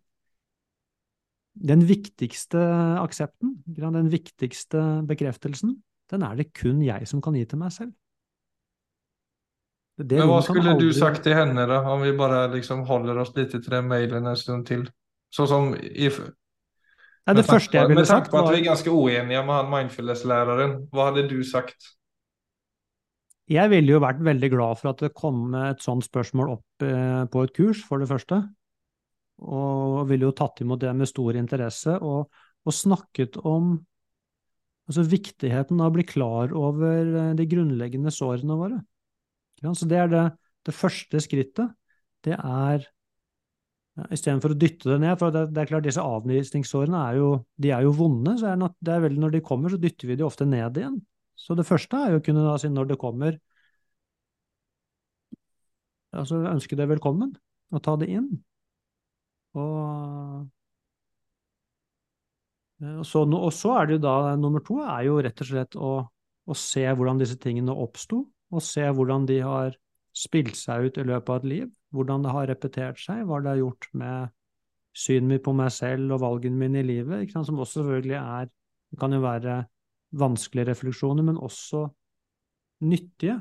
den 1.54 1.86
viktigste 1.90 2.62
aksepten, 3.02 3.60
den 3.68 4.10
viktigste 4.14 5.04
bekreftelsen, 5.10 5.76
den 6.12 6.26
er 6.28 6.40
det 6.40 6.50
kun 6.58 6.82
jeg 6.84 7.08
som 7.08 7.22
kan 7.24 7.38
gi 7.38 7.46
til 7.46 7.62
meg 7.62 7.76
selv. 7.76 7.94
Men 10.00 10.30
hva 10.30 10.40
skulle 10.46 10.74
aldri... 10.74 10.90
du 10.90 10.98
sagt 10.98 11.24
til 11.26 11.36
henne, 11.36 11.66
da, 11.70 11.82
om 11.92 12.02
vi 12.06 12.14
bare 12.18 12.46
liksom 12.54 12.86
holder 12.88 13.20
oss 13.22 13.34
litt 13.36 13.52
til 13.54 13.66
den 13.68 13.90
mailen 13.90 14.30
en 14.30 14.40
stund 14.40 14.66
til? 14.70 14.86
Sånn 15.32 15.50
som 15.50 15.74
i, 15.76 16.10
Nei, 17.28 17.36
det 17.38 17.46
første 17.46 17.78
jeg 17.78 17.90
ville 17.92 18.06
sagt 18.08 18.32
var... 18.32 18.32
Med 18.32 18.32
tanke 18.32 18.32
på 18.34 18.40
at 18.42 18.54
vi 18.54 18.62
er 18.62 18.70
ganske 18.70 18.94
uenige 18.94 19.44
med 19.46 19.54
han 19.56 19.70
mindfulness-læreren, 19.72 20.78
hva 20.92 21.10
hadde 21.12 21.28
du 21.30 21.38
sagt? 21.48 21.92
Jeg 23.52 23.72
ville 23.74 23.94
jo 23.94 24.02
vært 24.02 24.24
veldig 24.24 24.50
glad 24.54 24.80
for 24.80 24.94
at 24.94 25.04
det 25.04 25.12
kom 25.18 25.54
et 25.60 25.84
sånt 25.84 26.06
spørsmål 26.08 26.54
opp 26.56 26.86
eh, 26.88 27.24
på 27.32 27.46
et 27.46 27.54
kurs, 27.56 27.84
for 27.86 28.02
det 28.02 28.10
første. 28.10 28.42
Og 29.42 30.06
ville 30.10 30.30
jo 30.30 30.36
tatt 30.38 30.62
imot 30.64 30.82
det 30.82 30.94
med 30.98 31.10
stor 31.10 31.38
interesse, 31.38 31.98
og, 32.00 32.32
og 32.64 32.76
snakket 32.76 33.38
om 33.44 33.74
altså 34.90 35.06
viktigheten 35.08 35.82
av 35.82 35.92
å 35.92 35.96
bli 35.98 36.06
klar 36.08 36.56
over 36.58 37.12
eh, 37.12 37.34
de 37.38 37.48
grunnleggende 37.50 38.14
sårene 38.14 38.58
våre. 38.60 38.82
Så 39.62 39.88
det 39.90 40.00
er 40.02 40.10
det, 40.10 40.24
det 40.66 40.74
første 40.74 41.22
skrittet. 41.22 41.76
Det 42.26 42.34
er 42.38 42.88
ja, 43.98 44.08
Istedenfor 44.16 44.54
å 44.54 44.58
dytte 44.58 44.90
det 44.94 45.00
ned, 45.04 45.18
for 45.20 45.34
det, 45.36 45.48
det, 45.52 45.64
er 45.64 45.70
klart 45.70 45.86
disse 45.86 46.04
avvisningssårene 46.04 47.00
er 47.10 47.20
jo, 47.20 47.30
de 47.62 47.74
er 47.76 47.86
jo 47.86 47.94
vonde. 47.98 48.38
så 48.40 48.52
er 48.54 48.62
det, 48.62 48.72
det 48.80 48.94
er 48.96 49.06
vel 49.06 49.18
Når 49.20 49.36
de 49.36 49.46
kommer, 49.46 49.74
så 49.74 49.80
dytter 49.82 50.10
vi 50.10 50.18
de 50.20 50.26
ofte 50.26 50.48
ned 50.48 50.80
igjen. 50.80 51.00
Så 51.36 51.58
det 51.58 51.68
første 51.68 51.98
er 51.98 52.14
jo 52.16 52.22
å 52.22 52.26
kunne 52.26 52.46
da 52.46 52.56
si 52.62 52.70
når 52.72 52.94
det 52.94 53.02
kommer 53.02 53.38
altså 56.12 56.42
ønske 56.50 56.76
det 56.76 56.90
velkommen, 56.92 57.36
og 57.72 57.84
ta 57.84 57.96
det 58.00 58.10
inn. 58.12 58.28
Og, 59.60 60.48
eh, 62.82 62.98
og, 63.00 63.06
så, 63.08 63.24
og 63.26 63.52
så 63.56 63.76
er 63.80 63.88
det 63.88 63.98
jo 63.98 64.04
da 64.06 64.36
nummer 64.40 64.64
to 64.66 64.80
er 64.84 65.08
jo 65.08 65.20
rett 65.24 65.44
og 65.44 65.50
slett 65.50 65.80
å, 65.80 65.94
å 66.48 66.58
se 66.58 66.86
hvordan 66.88 67.20
disse 67.22 67.40
tingene 67.42 67.76
oppsto, 67.76 68.26
og 68.52 68.64
se 68.66 68.84
hvordan 68.84 69.26
de 69.30 69.40
har 69.46 69.76
spilt 70.18 70.58
seg 70.60 70.90
ut 70.90 71.00
i 71.00 71.08
løpet 71.08 71.32
av 71.32 71.42
et 71.42 71.50
liv, 71.50 71.68
hvordan 71.96 72.26
det 72.26 72.34
har 72.36 72.50
repetert 72.52 73.00
seg, 73.00 73.24
hva 73.28 73.40
det 73.40 73.54
har 73.54 73.62
gjort 73.62 73.88
med 73.98 74.34
synet 74.98 75.30
mitt 75.30 75.44
på 75.46 75.54
meg 75.56 75.72
selv 75.72 76.18
og 76.18 76.24
valgene 76.24 76.60
mine 76.60 76.82
i 76.82 76.88
livet, 76.88 77.32
som 77.32 77.60
også 77.60 77.80
selvfølgelig 77.80 78.20
er 78.20 78.52
Det 78.92 79.00
kan 79.00 79.14
jo 79.14 79.22
være 79.24 79.54
vanskelige 80.20 80.68
refleksjoner, 80.68 81.24
men 81.24 81.38
også 81.38 81.86
nyttige. 82.84 83.38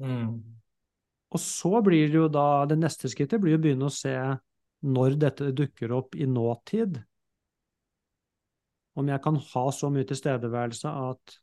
Mm. 0.00 0.40
Og 1.28 1.40
så 1.40 1.82
blir 1.84 2.08
det 2.08 2.16
jo 2.16 2.28
da 2.32 2.64
Det 2.64 2.78
neste 2.78 3.10
skrittet 3.12 3.42
blir 3.42 3.58
å 3.58 3.60
begynne 3.60 3.90
å 3.90 3.92
se 3.92 4.14
når 4.82 5.18
dette 5.20 5.52
dukker 5.52 5.92
opp 5.92 6.16
i 6.16 6.24
nåtid. 6.26 6.96
Om 8.96 9.08
jeg 9.08 9.22
kan 9.24 9.36
ha 9.36 9.64
så 9.72 9.90
mye 9.92 10.08
tilstedeværelse 10.08 10.88
at 10.88 11.36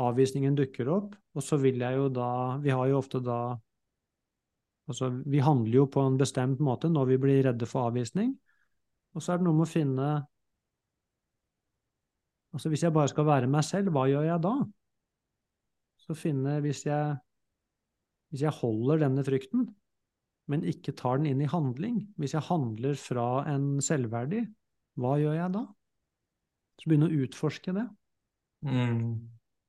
avvisningen 0.00 0.56
dukker 0.56 0.88
opp, 0.92 1.14
og 1.36 1.44
så 1.44 1.58
vil 1.60 1.82
jeg 1.82 1.98
jo 1.98 2.08
da 2.12 2.58
Vi 2.62 2.72
har 2.72 2.88
jo 2.88 2.98
ofte 3.00 3.20
da 3.24 3.58
Altså, 4.90 5.12
vi 5.30 5.38
handler 5.38 5.76
jo 5.76 5.84
på 5.86 6.02
en 6.02 6.16
bestemt 6.18 6.60
måte 6.60 6.88
når 6.90 7.12
vi 7.12 7.16
blir 7.22 7.44
redde 7.46 7.68
for 7.70 7.86
avvisning, 7.86 8.32
og 9.14 9.22
så 9.22 9.32
er 9.32 9.38
det 9.38 9.46
noe 9.46 9.56
med 9.60 9.68
å 9.68 9.70
finne 9.70 10.08
Altså 12.52 12.68
hvis 12.68 12.82
jeg 12.84 12.92
bare 12.92 13.08
skal 13.08 13.24
være 13.24 13.48
meg 13.48 13.64
selv, 13.64 13.92
hva 13.94 14.04
gjør 14.10 14.26
jeg 14.26 14.42
da? 14.44 14.56
Så 16.02 16.16
finne 16.18 16.58
Hvis 16.64 16.82
jeg, 16.84 17.14
hvis 18.32 18.42
jeg 18.44 18.58
holder 18.58 19.04
denne 19.06 19.24
frykten, 19.24 19.68
men 20.50 20.66
ikke 20.68 20.92
tar 20.98 21.20
den 21.20 21.30
inn 21.30 21.44
i 21.44 21.48
handling, 21.48 22.02
hvis 22.20 22.34
jeg 22.34 22.44
handler 22.48 22.98
fra 22.98 23.44
en 23.48 23.76
selvverdi, 23.84 24.42
hva 25.00 25.14
gjør 25.20 25.38
jeg 25.38 25.54
da? 25.54 25.62
Så 26.80 26.90
begynne 26.90 27.08
å 27.08 27.20
utforske 27.24 27.74
det. 27.76 27.86
Mm. 28.66 29.14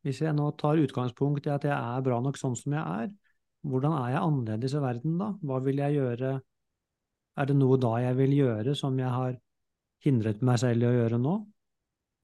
Hvis 0.03 0.19
jeg 0.23 0.35
nå 0.35 0.49
tar 0.59 0.81
utgangspunkt 0.83 1.47
i 1.47 1.53
at 1.53 1.63
jeg 1.67 1.73
er 1.73 2.03
bra 2.03 2.19
nok 2.23 2.39
sånn 2.39 2.57
som 2.59 2.75
jeg 2.75 2.83
er, 2.83 3.11
hvordan 3.63 3.95
er 3.95 4.09
jeg 4.11 4.23
annerledes 4.27 4.75
i 4.75 4.81
verden 4.83 5.15
da? 5.21 5.29
Hva 5.39 5.59
vil 5.63 5.79
jeg 5.79 5.95
gjøre? 5.95 6.33
Er 7.39 7.49
det 7.49 7.55
noe 7.55 7.77
da 7.81 7.93
jeg 8.03 8.17
vil 8.19 8.35
gjøre 8.35 8.75
som 8.75 8.97
jeg 8.99 9.09
har 9.09 9.37
hindret 10.03 10.43
meg 10.43 10.59
selv 10.61 10.83
i 10.83 10.89
å 10.89 10.97
gjøre 10.97 11.21
nå? 11.23 11.37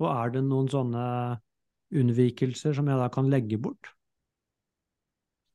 Og 0.04 0.10
er 0.12 0.36
det 0.36 0.44
noen 0.48 0.68
sånne 0.72 1.06
unnvikelser 1.96 2.76
som 2.76 2.92
jeg 2.92 3.00
da 3.00 3.08
kan 3.14 3.32
legge 3.32 3.60
bort? 3.62 3.94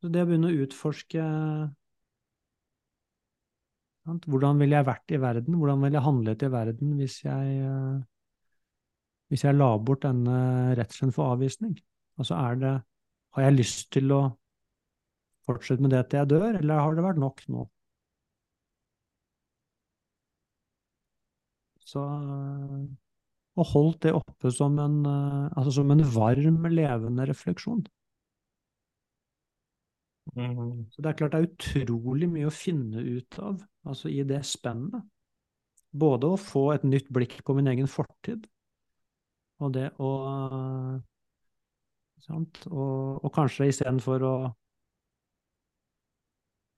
Så 0.00 0.10
det 0.12 0.24
å 0.24 0.28
begynne 0.28 0.50
å 0.52 0.64
utforske 0.64 1.22
Hvordan 4.04 4.58
ville 4.60 4.76
jeg 4.76 4.84
vært 4.84 5.12
i 5.16 5.18
verden? 5.20 5.54
Hvordan 5.56 5.80
ville 5.80 5.96
jeg 5.96 6.04
handlet 6.04 6.42
i 6.44 6.48
verden 6.52 6.90
hvis 6.98 7.14
jeg, 7.22 7.54
eh, 7.64 8.02
hvis 9.32 9.44
jeg 9.46 9.56
la 9.56 9.70
bort 9.80 10.04
denne 10.04 10.74
redselen 10.76 11.12
for 11.16 11.32
avvisning? 11.32 11.78
Altså 12.18 12.38
er 12.38 12.58
det 12.62 12.74
Har 13.34 13.42
jeg 13.48 13.56
lyst 13.58 13.88
til 13.94 14.12
å 14.14 14.20
fortsette 15.44 15.82
med 15.82 15.92
det 15.92 16.04
til 16.08 16.22
jeg 16.22 16.30
dør, 16.30 16.58
eller 16.60 16.80
har 16.80 16.94
det 16.94 17.04
vært 17.04 17.20
nok 17.20 17.42
nå? 17.52 17.64
Så 21.84 22.04
Og 23.54 23.66
holdt 23.70 24.00
det 24.06 24.14
oppe 24.16 24.50
som 24.50 24.78
en, 24.82 24.96
eh, 25.06 25.50
altså 25.54 25.76
som 25.76 25.90
en 25.94 26.02
varm, 26.14 26.64
levende 26.66 27.26
refleksjon. 27.28 27.84
Mm. 30.34 30.88
Så 30.90 31.02
det 31.02 31.10
er 31.10 31.18
klart 31.20 31.36
det 31.36 31.40
er 31.40 31.50
utrolig 31.52 32.28
mye 32.32 32.48
å 32.48 32.54
finne 32.54 32.98
ut 32.98 33.38
av 33.38 33.60
altså 33.86 34.10
i 34.10 34.24
det 34.26 34.40
spennet. 34.48 35.04
Både 35.94 36.32
å 36.34 36.40
få 36.40 36.72
et 36.74 36.82
nytt 36.88 37.12
blikk 37.14 37.44
på 37.46 37.54
min 37.54 37.70
egen 37.70 37.86
fortid, 37.86 38.48
og 39.62 39.76
det 39.76 39.92
å? 40.02 40.10
Og, 42.32 42.60
og 43.20 43.32
kanskje 43.34 43.68
istedenfor 43.68 44.24
å 44.24 44.36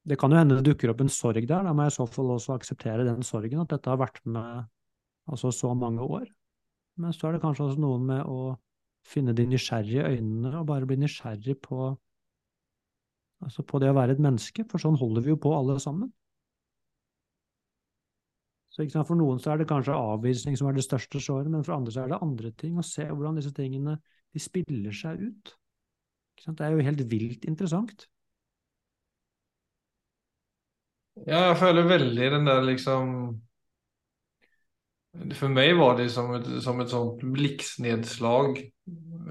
Det 0.07 0.15
kan 0.21 0.31
jo 0.31 0.39
hende 0.39 0.55
det 0.59 0.69
dukker 0.69 0.93
opp 0.93 1.01
en 1.03 1.11
sorg 1.11 1.49
der, 1.51 1.65
da 1.67 1.73
må 1.75 1.83
jeg 1.83 1.91
i 1.91 1.97
så 1.97 2.05
fall 2.07 2.29
også 2.31 2.55
akseptere 2.55 3.03
den 3.09 3.25
sorgen, 3.27 3.59
at 3.59 3.73
dette 3.73 3.91
har 3.91 3.99
vært 3.99 4.21
med 4.23 4.69
altså 5.27 5.51
så 5.51 5.73
mange 5.75 6.05
år. 6.07 6.29
Men 7.03 7.11
så 7.11 7.27
er 7.27 7.35
det 7.35 7.41
kanskje 7.43 7.65
også 7.65 7.83
noe 7.83 7.99
med 7.99 8.23
å 8.31 8.55
finne 9.03 9.35
de 9.35 9.49
nysgjerrige 9.51 10.07
øynene 10.07 10.53
og 10.61 10.69
bare 10.71 10.87
bli 10.87 11.01
nysgjerrig 11.03 11.57
på 11.67 11.89
altså 13.43 13.65
på 13.67 13.81
det 13.83 13.91
å 13.91 13.97
være 13.99 14.15
et 14.15 14.23
menneske, 14.23 14.63
for 14.71 14.83
sånn 14.83 14.99
holder 15.01 15.27
vi 15.27 15.35
jo 15.35 15.41
på 15.43 15.53
alle 15.57 15.77
sammen. 15.83 16.13
Så 18.77 18.85
For 19.09 19.17
noen 19.17 19.39
så 19.41 19.55
er 19.55 19.61
det 19.61 19.69
kanskje 19.71 19.97
avvisning 19.97 20.57
som 20.59 20.69
er 20.69 20.77
det 20.77 20.85
største 20.85 21.21
såret, 21.23 21.49
men 21.49 21.65
for 21.65 21.79
andre 21.79 21.93
så 21.95 22.03
er 22.03 22.11
det 22.13 22.21
andre 22.21 22.51
ting. 22.53 22.77
Å 22.77 22.85
se 22.85 23.07
hvordan 23.09 23.39
disse 23.39 23.53
tingene 23.57 23.97
de 24.37 24.43
spiller 24.45 24.93
seg 24.97 25.23
ut. 25.31 25.55
Det 26.45 26.61
er 26.63 26.77
jo 26.77 26.85
helt 26.85 27.03
vilt 27.11 27.47
interessant. 27.49 28.07
Ja, 31.27 31.39
jeg 31.49 31.57
føler 31.63 31.89
veldig 31.89 32.31
den 32.35 32.47
der 32.51 32.61
liksom 32.67 33.13
For 35.39 35.49
meg 35.49 35.71
var 35.79 35.95
det 35.99 36.11
som 36.13 36.33
et, 36.37 36.49
som 36.65 36.81
et 36.83 36.91
sånt 36.93 37.23
blikksnedslag. 37.35 38.59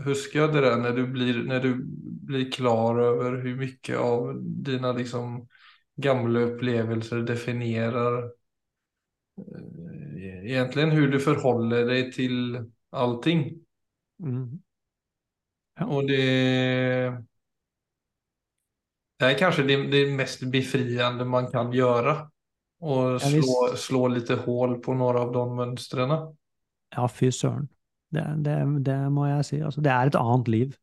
Husker 0.07 0.41
jeg 0.41 0.53
det 0.55 0.63
der 0.65 0.79
når 0.81 0.95
du 0.97 1.03
blir, 1.13 1.41
når 1.45 1.61
du 1.65 1.69
blir 2.25 2.47
klar 2.53 2.97
over 3.05 3.37
hvor 3.43 3.59
mye 3.61 3.99
av 4.01 4.25
dine 4.65 4.93
liksom 4.97 5.37
gamle 6.01 6.41
opplevelser 6.49 7.21
definerer 7.29 8.17
egentlig 9.37 10.85
hvordan 10.91 11.11
du 11.15 11.19
forholder 11.23 11.85
deg 11.89 12.11
til 12.15 12.35
allting. 12.95 13.45
Mm. 14.19 14.59
Ja. 15.79 15.85
Och 15.85 16.07
det, 16.07 17.23
det 19.19 19.25
är 19.25 19.37
kanske 19.37 19.63
det, 19.63 19.87
det 19.87 20.11
mest 20.11 20.43
befriande 20.43 21.25
man 21.25 21.51
kan 21.51 21.73
göra. 21.73 22.31
Och 22.79 23.21
slå, 23.21 23.75
slå 23.77 24.07
lite 24.07 24.35
hål 24.35 24.79
på 24.79 24.93
några 24.93 25.21
av 25.21 25.31
de 25.31 25.55
mönstren. 25.55 26.35
Ja, 26.95 27.07
fy 27.07 27.31
søren. 27.31 27.67
Det, 28.09 28.35
det, 28.45 28.83
det, 28.85 28.97
må 29.11 29.27
jeg 29.27 29.45
si. 29.45 29.59
Altså, 29.59 29.81
det 29.81 29.91
er 29.91 30.11
et 30.11 30.17
annet 30.19 30.47
liv. 30.47 30.75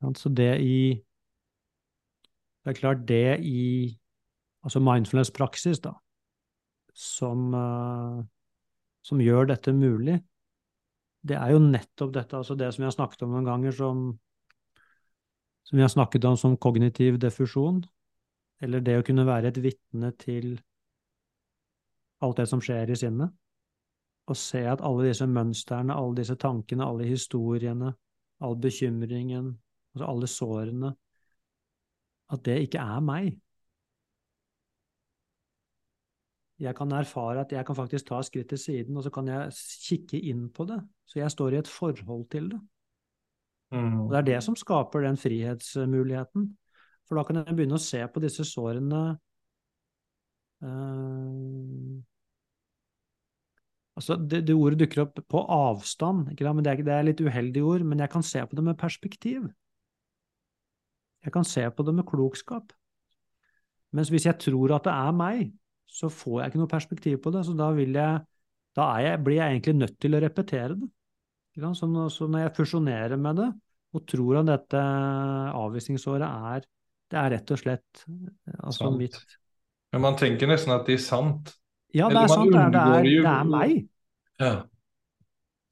Altså 0.00 0.28
det 0.28 0.60
i 0.64 1.02
Det 2.64 2.70
er 2.70 2.76
klart, 2.76 3.08
det 3.08 3.40
i 3.40 3.96
altså 4.62 4.80
mindfulness-praksis, 4.84 5.78
da, 5.80 5.94
som, 6.94 7.54
uh, 7.54 8.20
som, 9.02 9.20
gjør 9.20 9.48
dette 9.48 9.72
mulig, 9.72 10.18
det 11.26 11.36
er 11.36 11.52
jo 11.52 11.60
nettopp 11.62 12.12
dette, 12.14 12.36
altså 12.38 12.56
det 12.56 12.70
som 12.72 12.82
vi 12.82 12.88
har 12.88 12.96
snakket 12.96 13.24
om 13.26 13.34
noen 13.34 13.48
ganger, 13.48 13.74
som, 13.76 14.04
som 15.68 15.76
vi 15.76 15.84
har 15.84 15.92
snakket 15.92 16.24
om 16.30 16.38
som 16.40 16.56
kognitiv 16.56 17.18
defusjon, 17.20 17.82
eller 18.64 18.84
det 18.84 18.98
å 19.00 19.04
kunne 19.04 19.26
være 19.28 19.52
et 19.52 19.60
vitne 19.64 20.12
til 20.20 20.54
alt 22.24 22.40
det 22.40 22.48
som 22.48 22.62
skjer 22.64 22.92
i 22.92 22.98
sinnet, 23.00 23.32
og 24.30 24.38
se 24.38 24.62
at 24.68 24.82
alle 24.86 25.08
disse 25.08 25.26
mønstrene, 25.26 25.96
alle 25.96 26.20
disse 26.20 26.36
tankene, 26.40 26.86
alle 26.86 27.08
historiene, 27.08 27.92
all 28.40 28.56
bekymringen, 28.60 29.52
altså 29.94 30.10
alle 30.12 30.28
sårene, 30.30 30.90
at 32.30 32.44
det 32.46 32.60
ikke 32.66 32.82
er 32.84 33.00
meg. 33.04 33.32
Jeg 36.60 36.76
kan 36.76 36.92
erfare 36.92 37.40
at 37.40 37.52
jeg 37.52 37.64
kan 37.66 37.76
faktisk 37.76 38.10
ta 38.10 38.20
skritt 38.22 38.50
til 38.52 38.60
siden, 38.60 38.96
og 38.96 39.06
så 39.06 39.10
kan 39.14 39.28
jeg 39.28 39.54
kikke 39.86 40.20
inn 40.28 40.48
på 40.52 40.66
det. 40.68 40.80
Så 41.08 41.22
jeg 41.22 41.32
står 41.32 41.56
i 41.56 41.60
et 41.62 41.70
forhold 41.70 42.26
til 42.30 42.50
det. 42.52 42.60
Mm. 43.72 44.00
Og 44.02 44.12
det 44.12 44.18
er 44.18 44.26
det 44.28 44.42
som 44.44 44.56
skaper 44.58 45.06
den 45.06 45.16
frihetsmuligheten. 45.16 46.50
For 47.08 47.16
da 47.16 47.24
kan 47.26 47.40
jeg 47.40 47.56
begynne 47.56 47.78
å 47.78 47.82
se 47.82 48.02
på 48.12 48.22
disse 48.22 48.44
sårene 48.46 49.00
uh, 50.62 51.98
Altså, 54.00 54.16
det, 54.16 54.46
det, 54.48 54.54
ordet 54.56 54.78
dukker 54.80 55.02
opp 55.02 55.18
på 55.28 55.40
avstand, 55.52 56.30
ikke 56.32 56.52
men 56.54 56.64
det 56.64 56.70
er, 56.72 56.82
det 56.86 56.92
er 56.94 57.02
litt 57.04 57.18
uheldig 57.20 57.62
ord, 57.66 57.82
men 57.84 58.00
jeg 58.00 58.08
kan 58.08 58.22
se 58.24 58.40
på 58.48 58.56
det 58.56 58.62
med 58.64 58.78
perspektiv. 58.80 59.42
Jeg 61.20 61.32
kan 61.34 61.44
se 61.44 61.66
på 61.68 61.84
det 61.84 61.92
med 61.98 62.06
klokskap. 62.08 62.72
Mens 63.92 64.08
hvis 64.08 64.24
jeg 64.24 64.38
tror 64.40 64.72
at 64.78 64.86
det 64.86 64.94
er 64.94 65.12
meg, 65.12 65.50
så 65.90 66.10
får 66.12 66.36
jeg 66.40 66.52
ikke 66.52 66.60
noe 66.62 66.70
perspektiv 66.70 67.18
på 67.24 67.32
det. 67.34 67.42
Så 67.48 67.54
da, 67.58 67.70
jeg, 67.74 68.20
da 68.78 68.86
jeg, 69.02 69.20
blir 69.26 69.40
jeg 69.40 69.56
egentlig 69.56 69.76
nødt 69.80 69.96
til 70.02 70.16
å 70.16 70.22
repetere 70.22 70.78
det. 70.78 70.90
Så 71.76 71.88
når, 71.90 72.38
jeg 72.44 72.54
fusjonerer 72.56 73.18
med 73.20 73.40
det, 73.42 73.48
og 73.90 74.04
tror 74.06 74.40
at 74.40 74.50
dette 74.52 74.80
avvisningsåret 75.58 76.22
er 76.26 76.66
Det 77.10 77.18
er 77.18 77.32
rett 77.34 77.50
og 77.50 77.58
slett 77.58 78.02
altså 78.62 78.84
sant. 78.84 79.00
mitt 79.00 79.16
Men 79.90 80.04
man 80.04 80.18
tenker 80.18 80.46
nesten 80.46 80.70
at 80.76 80.86
det 80.86 80.94
er 80.94 81.02
sant? 81.02 81.50
Ja, 81.90 82.06
det 82.06 82.20
er 82.20 82.30
sant. 82.30 82.52
Det 82.54 82.60
er, 82.60 82.70
det, 82.70 82.84
er, 82.86 83.08
det 83.24 83.32
er 83.32 83.48
meg. 83.50 83.72
Ja. 84.38 84.52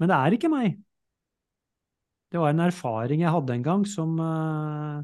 Men 0.02 0.10
det 0.10 0.18
er 0.18 0.34
ikke 0.34 0.50
meg. 0.50 0.80
Det 2.28 2.42
var 2.42 2.50
en 2.52 2.66
erfaring 2.66 3.22
jeg 3.22 3.32
hadde 3.32 3.54
en 3.54 3.64
gang 3.64 3.86
som, 3.88 4.18
eh, 4.20 4.98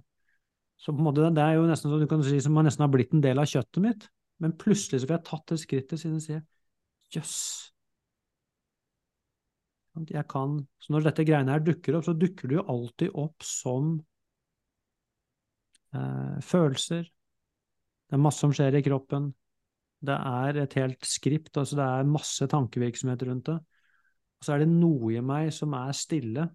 som 0.77 0.99
måte, 1.01 1.31
Det 1.31 1.45
er 1.45 1.55
jo 1.55 1.69
nesten 1.71 1.91
så 1.91 2.01
du 2.03 2.07
kan 2.11 2.23
si 2.27 2.41
som 2.41 2.59
nesten 2.59 2.85
har 2.85 2.93
blitt 2.93 3.15
en 3.15 3.23
del 3.23 3.39
av 3.39 3.47
kjøttet 3.47 3.81
mitt. 3.81 4.09
Men 4.43 4.57
plutselig 4.59 5.03
så 5.03 5.09
får 5.09 5.17
jeg 5.19 5.27
tatt 5.29 5.53
det 5.53 5.61
skrittet 5.63 6.01
siden 6.01 6.19
jeg 6.19 6.27
sier 6.27 6.43
jøss. 7.15 7.39
Jeg 10.11 10.27
kan, 10.27 10.57
så 10.83 10.93
Når 10.93 11.05
dette 11.07 11.25
greiene 11.27 11.55
her 11.55 11.63
dukker 11.63 11.95
opp, 11.95 12.07
så 12.09 12.17
dukker 12.19 12.51
det 12.51 12.57
jo 12.57 12.65
alltid 12.73 13.13
opp 13.15 13.45
som 13.47 13.93
eh, 15.95 16.41
følelser. 16.43 17.05
Det 17.05 18.19
er 18.19 18.25
masse 18.25 18.43
som 18.43 18.55
skjer 18.55 18.75
i 18.75 18.83
kroppen. 18.83 19.31
Det 20.05 20.17
er 20.17 20.59
et 20.65 20.75
helt 20.81 21.07
skript, 21.07 21.55
altså 21.57 21.79
det 21.79 21.87
er 21.87 22.11
masse 22.11 22.49
tankevirksomhet 22.51 23.23
rundt 23.29 23.53
det. 23.53 23.57
Og 24.41 24.49
så 24.49 24.57
er 24.57 24.65
det 24.65 24.73
noe 24.73 25.15
i 25.15 25.23
meg 25.25 25.53
som 25.55 25.77
er 25.79 25.95
stille, 25.97 26.49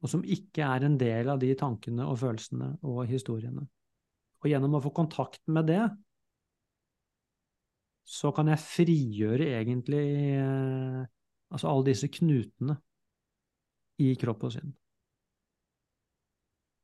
og 0.00 0.08
som 0.08 0.22
ikke 0.24 0.64
er 0.64 0.86
en 0.86 0.96
del 1.00 1.28
av 1.28 1.42
de 1.42 1.50
tankene 1.58 2.06
og 2.06 2.22
følelsene 2.22 2.70
og 2.86 3.02
historiene. 3.10 3.66
Og 4.40 4.48
gjennom 4.48 4.78
å 4.78 4.84
få 4.86 4.94
kontakt 4.96 5.42
med 5.52 5.68
det, 5.68 5.82
så 8.10 8.32
kan 8.34 8.50
jeg 8.50 8.62
frigjøre 8.64 9.52
egentlig 9.54 10.04
eh, 10.34 11.02
altså 11.50 11.70
alle 11.70 11.90
disse 11.92 12.10
knutene 12.10 12.74
i 14.02 14.14
kropp 14.18 14.48
og 14.48 14.54
sinn. 14.56 14.72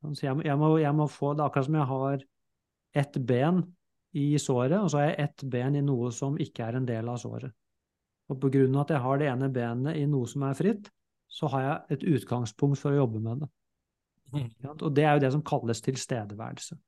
Så 0.06 0.28
jeg, 0.28 0.38
jeg, 0.46 0.54
må, 0.60 0.76
jeg, 0.78 0.94
må, 0.94 1.08
få 1.10 1.32
Det 1.34 1.42
akkurat 1.42 1.66
som 1.66 1.78
jeg 1.80 1.90
har 1.90 2.20
ett 3.00 3.16
ben 3.26 3.62
i 4.16 4.26
såret, 4.38 4.76
og 4.78 4.90
så 4.92 5.00
har 5.00 5.08
jeg 5.08 5.24
ett 5.24 5.44
ben 5.50 5.78
i 5.80 5.82
noe 5.82 6.12
som 6.14 6.36
ikke 6.40 6.68
er 6.68 6.78
en 6.78 6.86
del 6.86 7.08
av 7.10 7.18
såret. 7.18 7.50
Og 8.30 8.38
på 8.42 8.50
grunn 8.52 8.76
av 8.76 8.84
at 8.84 8.94
jeg 8.94 9.02
har 9.02 9.18
det 9.18 9.28
ene 9.32 9.50
benet 9.52 9.98
i 9.98 10.06
noe 10.10 10.30
som 10.30 10.46
er 10.46 10.56
fritt, 10.58 10.90
så 11.26 11.50
har 11.50 11.64
jeg 11.64 11.96
et 11.96 12.06
utgangspunkt 12.14 12.78
for 12.78 12.94
å 12.94 13.02
jobbe 13.02 13.22
med 13.24 13.42
det. 13.42 13.50
Mm. 14.36 14.48
Og 14.76 14.88
det 14.94 15.04
er 15.04 15.16
jo 15.16 15.24
det 15.26 15.32
som 15.34 15.44
kalles 15.46 15.82
tilstedeværelse. 15.82 16.78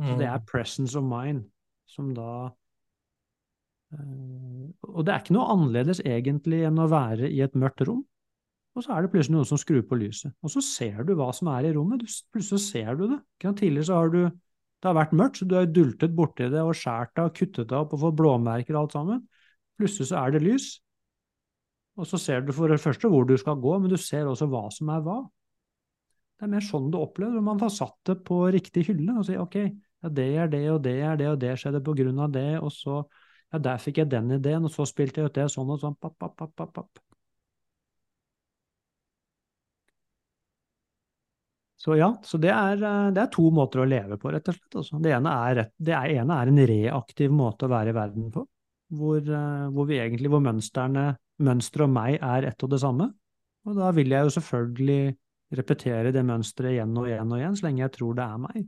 Så 0.00 0.16
det 0.18 0.26
er 0.26 0.40
mm. 0.40 0.46
presence 0.48 0.96
of 0.98 1.04
mind, 1.06 1.44
som 1.88 2.10
da 2.16 2.48
og 3.92 5.04
det 5.06 5.12
er 5.12 5.22
ikke 5.22 5.36
noe 5.36 5.50
annerledes 5.52 6.00
egentlig 6.02 6.64
enn 6.66 6.80
å 6.82 6.90
være 6.90 7.28
i 7.30 7.42
et 7.44 7.54
mørkt 7.58 7.84
rom, 7.86 8.02
og 8.74 8.82
så 8.82 8.94
er 8.94 9.04
det 9.04 9.12
plutselig 9.12 9.36
noen 9.36 9.48
som 9.48 9.60
skrur 9.60 9.84
på 9.86 9.98
lyset. 10.00 10.32
Og 10.42 10.50
så 10.50 10.62
ser 10.64 11.04
du 11.06 11.12
hva 11.14 11.28
som 11.36 11.50
er 11.52 11.68
i 11.68 11.74
rommet. 11.76 12.02
Plutselig 12.34 12.64
ser 12.64 12.96
du 12.98 13.04
det. 13.06 13.20
Tidligere 13.44 13.86
så 13.86 14.00
har 14.00 14.10
du 14.10 14.22
det 14.24 14.90
har 14.90 14.96
vært 14.98 15.14
mørkt, 15.16 15.38
så 15.40 15.46
du 15.48 15.54
har 15.56 15.68
dultet 15.72 16.12
borti 16.12 16.44
det 16.52 16.60
og 16.60 16.74
skåret 16.76 17.14
det 17.16 17.22
og 17.24 17.36
kuttet 17.38 17.68
det 17.70 17.76
opp 17.78 17.94
og 17.96 18.02
fått 18.02 18.16
blåmerker 18.18 18.74
og 18.74 18.82
alt 18.82 18.96
sammen. 18.98 19.22
Plutselig 19.80 20.10
så 20.10 20.18
er 20.20 20.34
det 20.34 20.42
lys. 20.44 20.66
Og 21.96 22.08
så 22.10 22.20
ser 22.20 22.44
du 22.44 22.50
for 22.52 22.68
det 22.68 22.82
første 22.82 23.08
hvor 23.08 23.24
du 23.24 23.32
skal 23.40 23.56
gå, 23.62 23.78
men 23.80 23.88
du 23.88 23.96
ser 23.96 24.28
også 24.28 24.50
hva 24.52 24.66
som 24.74 24.90
er 24.92 25.00
hva. 25.06 25.22
Det 26.36 26.44
er 26.44 26.52
mer 26.52 26.66
sånn 26.66 26.90
du 26.92 26.98
opplever, 27.00 27.32
når 27.38 27.46
man 27.46 27.62
har 27.64 27.72
satt 27.72 27.96
det 28.10 28.18
på 28.28 28.42
riktig 28.52 28.84
hylle 28.90 29.16
og 29.16 29.24
sier 29.30 29.40
ok, 29.40 29.56
Ja, 30.04 30.10
det 30.12 30.26
er 30.36 30.50
det, 30.52 30.64
og 30.68 30.82
det 30.84 30.98
er 31.00 31.16
det, 31.16 31.30
og 31.32 31.38
det 31.40 31.54
skjedde 31.56 31.80
på 31.80 31.94
grunn 31.96 32.18
av 32.20 32.34
det, 32.34 32.58
og 32.60 32.68
så 32.74 32.98
Ja, 33.54 33.60
der 33.62 33.78
fikk 33.78 34.00
jeg 34.00 34.10
den 34.10 34.32
ideen, 34.34 34.64
og 34.66 34.72
så 34.74 34.82
spilte 34.90 35.20
jeg 35.22 35.30
ut 35.30 35.36
det 35.36 35.44
sånn 35.52 35.68
og 35.70 35.78
sånn, 35.78 35.94
papp, 36.02 36.16
papp, 36.18 36.56
papp. 36.58 37.02
Så 41.84 41.94
ja, 42.00 42.08
så 42.24 42.40
det 42.40 42.50
er, 42.50 42.80
eh, 42.80 43.10
det 43.14 43.20
er, 43.22 43.28
to 43.30 43.44
måter 43.54 43.82
å 43.82 43.86
leve 43.86 44.16
på, 44.18 44.32
rett 44.32 44.48
og 44.48 44.56
slett. 44.56 44.76
Altså. 44.80 44.98
Det, 45.04 45.12
ene 45.14 45.34
er, 45.50 45.60
det 45.76 45.94
ene 45.94 46.38
er 46.40 46.50
en 46.50 46.62
reaktiv 46.70 47.34
måte 47.36 47.68
å 47.68 47.70
være 47.70 47.92
i 47.92 47.96
verden 47.98 48.30
på, 48.34 48.42
hvor, 48.98 49.20
eh, 49.20 49.66
hvor 49.76 49.86
vi 49.86 50.00
egentlig, 50.00 50.32
hvor 50.32 50.42
mønstrene, 50.42 51.04
mønsteret 51.44 51.86
og 51.86 51.92
meg 51.94 52.16
er 52.18 52.48
ett 52.48 52.64
og 52.66 52.72
det 52.72 52.80
samme. 52.82 53.10
Og 53.68 53.76
da 53.78 53.92
vil 53.94 54.16
jeg 54.16 54.26
jo 54.26 54.32
selvfølgelig 54.38 54.98
repetere 55.60 56.14
det 56.16 56.24
mønsteret 56.26 56.74
igjen 56.74 56.96
og 56.98 57.06
igjen 57.06 57.36
og 57.36 57.38
igjen, 57.38 57.60
så 57.60 57.68
lenge 57.68 57.84
jeg 57.84 57.94
tror 58.00 58.18
det 58.18 58.26
er 58.26 58.42
meg. 58.48 58.64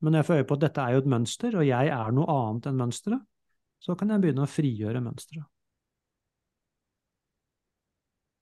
Men 0.00 0.14
når 0.14 0.22
jeg 0.22 0.30
får 0.30 0.40
øye 0.40 0.48
på 0.48 0.58
at 0.60 0.64
dette 0.64 0.86
er 0.86 0.94
jo 0.96 1.02
et 1.02 1.12
mønster, 1.18 1.58
og 1.58 1.66
jeg 1.66 1.92
er 1.98 2.16
noe 2.16 2.38
annet 2.38 2.70
enn 2.70 2.80
mønsteret, 2.80 3.26
så 3.82 3.96
kan 3.98 4.12
jeg 4.12 4.22
begynne 4.22 4.46
å 4.46 4.50
frigjøre 4.50 5.02
mønsteret. 5.02 5.48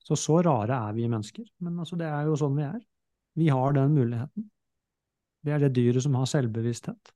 Så 0.05 0.17
så 0.19 0.41
rare 0.43 0.77
er 0.89 0.97
vi 0.97 1.07
mennesker, 1.09 1.47
men 1.65 1.79
altså 1.81 1.97
det 1.97 2.09
er 2.11 2.27
jo 2.27 2.39
sånn 2.39 2.57
vi 2.59 2.65
er. 2.67 2.81
Vi 3.39 3.47
har 3.53 3.77
den 3.77 3.95
muligheten. 3.95 4.49
Vi 5.47 5.53
er 5.55 5.63
det 5.63 5.71
dyret 5.77 6.03
som 6.05 6.17
har 6.19 6.27
selvbevissthet, 6.29 7.13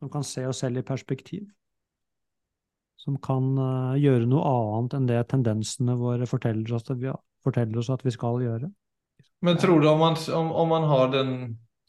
som 0.00 0.10
kan 0.12 0.26
se 0.26 0.44
oss 0.48 0.60
selv 0.64 0.80
i 0.80 0.84
perspektiv, 0.84 1.46
som 2.98 3.16
kan 3.22 3.52
uh, 3.56 3.94
gjøre 3.96 4.26
noe 4.28 4.50
annet 4.50 4.98
enn 4.98 5.06
det 5.08 5.22
tendensene 5.30 5.94
våre 6.00 6.26
forteller 6.28 6.74
oss, 6.74 6.88
at 6.90 6.98
vi, 7.00 7.12
forteller 7.46 7.80
oss 7.80 7.92
at 7.94 8.04
vi 8.04 8.12
skal 8.12 8.42
gjøre. 8.44 8.68
Men 9.46 9.60
tror 9.62 9.80
du 9.80 9.86
om 9.88 10.02
man, 10.02 10.18
om, 10.34 10.50
om 10.50 10.74
man 10.74 10.88
har 10.90 11.12
den, 11.14 11.30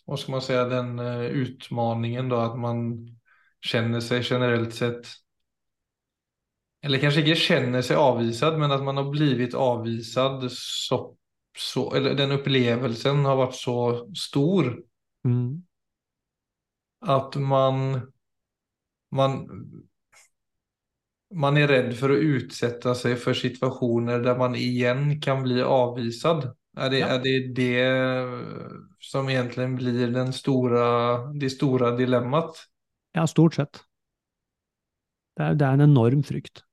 hva 0.06 0.20
skal 0.22 0.38
man 0.38 0.46
si, 0.46 0.60
den 0.72 0.94
uh, 1.02 1.26
utmaningen 1.42 2.30
da, 2.32 2.46
at 2.52 2.62
man 2.62 2.86
kjenner 3.66 4.06
seg 4.06 4.24
generelt 4.24 4.78
sett 4.78 5.10
eller 6.86 7.02
kanskje 7.02 7.26
ikke 7.26 7.42
kjenner 7.42 7.84
seg 7.86 8.00
avvisad, 8.00 8.58
men 8.60 8.72
at 8.72 8.84
man 8.86 9.02
har 9.02 9.10
blivit 9.12 9.56
avvisad 9.58 10.46
så 10.54 11.02
så, 11.60 11.96
eller 11.96 12.16
den 12.16 12.32
opplevelsen 12.38 13.26
har 13.28 13.40
vært 13.40 13.58
så 13.60 13.80
stor. 14.18 14.74
Mm. 15.28 15.66
at 17.04 17.36
man, 17.44 17.82
man, 19.12 19.34
man 21.36 21.60
er 21.60 21.68
redd 21.68 21.90
for 22.00 22.14
å 22.16 22.20
utsette 22.38 22.94
seg 22.96 23.18
for 23.20 23.36
situasjoner 23.36 24.24
der 24.24 24.40
man 24.40 24.56
igjen 24.56 25.18
kan 25.24 25.44
bli 25.44 25.60
avvisad. 25.64 26.48
Er, 26.80 26.94
det, 26.94 27.02
ja. 27.02 27.12
er 27.18 27.20
det 27.24 27.36
det 27.58 27.84
som 29.04 29.28
egentlig 29.28 29.68
blir 29.76 30.16
den 30.16 30.32
store, 30.36 30.86
det 31.36 31.52
store 31.52 31.92
dilemmaet? 32.00 32.64
Ja, 33.16 33.28
stort 33.28 33.60
sett. 33.60 33.84
Det 35.36 35.52
er, 35.52 35.60
det 35.60 35.68
er 35.68 35.80
en 35.80 35.88
enorm 35.90 36.24
frykt. 36.24 36.64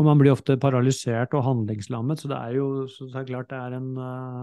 Og 0.00 0.06
man 0.08 0.20
blir 0.20 0.32
ofte 0.32 0.56
paralysert 0.60 1.34
og 1.36 1.44
handlingslammet, 1.44 2.22
så 2.22 2.30
det 2.30 2.38
er 2.38 2.56
jo 2.56 2.66
så 2.88 3.08
det 3.10 3.22
er 3.22 3.28
klart 3.28 3.50
det 3.52 3.60
er 3.60 3.78
en 3.78 3.88
eh, 4.00 4.42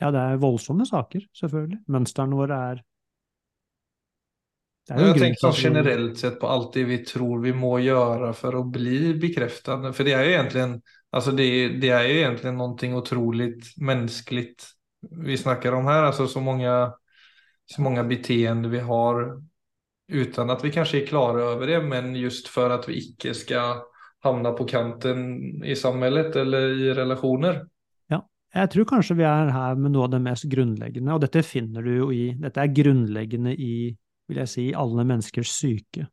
Ja, 0.00 0.08
det 0.14 0.20
er 0.20 0.40
voldsomme 0.40 0.86
saker, 0.88 1.26
selvfølgelig. 1.36 1.82
Mønstrene 1.92 2.38
våre 2.38 2.62
er 2.70 2.80
det 4.88 4.96
er 4.96 5.10
Jeg 5.10 5.18
tenker 5.20 5.42
sånn 5.44 5.58
generelt 5.58 6.18
sett 6.18 6.38
på 6.40 6.48
alt 6.50 6.72
det 6.74 6.82
vi 6.88 6.96
tror 7.06 7.42
vi 7.44 7.52
må 7.54 7.76
gjøre 7.84 8.32
for 8.34 8.58
å 8.58 8.64
bli 8.66 9.12
bekreftet. 9.20 9.84
For 9.94 10.08
det 10.08 10.16
er 10.16 10.26
jo 10.26 10.32
egentlig, 10.34 10.64
altså 11.14 11.34
det, 11.36 11.46
det 11.82 11.92
er 11.94 12.08
jo 12.08 12.16
egentlig 12.24 12.54
noe 12.56 13.02
utrolig 13.02 13.50
menneskelig 13.78 14.48
vi 15.28 15.38
snakker 15.38 15.76
om 15.78 15.86
her. 15.86 16.08
Altså 16.08 16.26
så 16.32 16.42
mange, 16.42 16.72
så 17.70 17.84
mange 17.86 18.02
beteende 18.08 18.72
vi 18.72 18.82
har 18.88 19.22
uten 20.10 20.50
at 20.50 20.64
vi 20.64 20.72
kanskje 20.74 21.04
er 21.04 21.06
klare 21.06 21.44
over 21.52 21.70
det, 21.70 21.78
men 21.86 22.10
just 22.18 22.50
for 22.50 22.72
at 22.74 22.88
vi 22.90 22.98
ikke 23.04 23.36
skal 23.38 23.84
havna 24.24 24.52
på 24.56 24.66
kanten 24.68 25.20
i 25.64 25.76
samfunnet 25.76 26.36
eller 26.36 26.76
i 26.76 26.92
relasjoner. 26.96 27.62
Ja, 28.12 28.20
jeg 28.54 28.72
tror 28.74 28.88
kanskje 28.92 29.16
vi 29.20 29.26
er 29.28 29.52
her 29.54 29.80
med 29.80 29.94
noe 29.94 30.06
av 30.08 30.14
det 30.14 30.22
mest 30.24 30.48
grunnleggende, 30.52 31.14
og 31.14 31.22
dette 31.24 31.42
finner 31.46 31.86
du 31.86 31.92
jo 31.94 32.08
i 32.14 32.30
Dette 32.40 32.64
er 32.64 32.74
grunnleggende 32.76 33.54
i, 33.56 33.90
vil 34.28 34.42
jeg 34.42 34.52
si, 34.52 34.66
alle 34.76 35.06
menneskers 35.08 35.52
syke. 35.54 36.06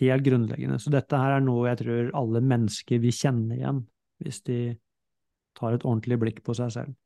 Helt 0.00 0.26
grunnleggende. 0.26 0.80
Så 0.82 0.90
dette 0.90 1.18
her 1.20 1.38
er 1.38 1.44
noe 1.46 1.68
jeg 1.70 1.80
tror 1.84 2.12
alle 2.18 2.42
mennesker 2.42 3.00
vil 3.02 3.14
kjenne 3.14 3.56
igjen, 3.56 3.84
hvis 4.22 4.42
de 4.48 4.60
tar 5.56 5.76
et 5.76 5.84
ordentlig 5.86 6.18
blikk 6.20 6.42
på 6.44 6.56
seg 6.58 6.72
selv. 6.74 6.96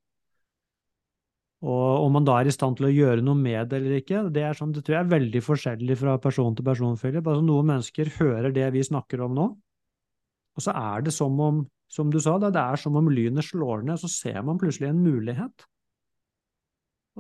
Og 1.60 2.06
om 2.06 2.14
man 2.16 2.24
da 2.24 2.38
er 2.40 2.48
i 2.48 2.54
stand 2.54 2.78
til 2.78 2.88
å 2.88 2.92
gjøre 2.92 3.24
noe 3.24 3.36
med 3.36 3.68
det 3.68 3.80
eller 3.80 3.98
ikke, 3.98 4.22
det, 4.32 4.44
er 4.48 4.56
sånn, 4.56 4.70
det 4.72 4.80
tror 4.86 4.96
jeg 4.96 5.04
er 5.04 5.10
veldig 5.10 5.42
forskjellig 5.44 5.96
fra 6.00 6.14
person 6.22 6.54
til 6.56 6.64
person. 6.64 6.96
Philip. 6.96 7.26
Altså, 7.26 7.44
noen 7.44 7.68
mennesker 7.68 8.12
hører 8.16 8.54
det 8.56 8.70
vi 8.72 8.84
snakker 8.86 9.26
om 9.26 9.34
nå, 9.36 9.50
og 10.56 10.64
så 10.64 10.72
er 10.76 11.04
det 11.04 11.12
som 11.14 11.36
om, 11.40 11.60
som 11.92 12.08
du 12.12 12.16
sa, 12.22 12.38
det 12.40 12.54
er 12.56 12.80
som 12.80 12.96
om 12.96 13.10
lynet 13.12 13.44
slår 13.44 13.84
ned, 13.84 14.00
så 14.00 14.08
ser 14.08 14.40
man 14.46 14.60
plutselig 14.60 14.88
en 14.88 15.04
mulighet. 15.04 15.66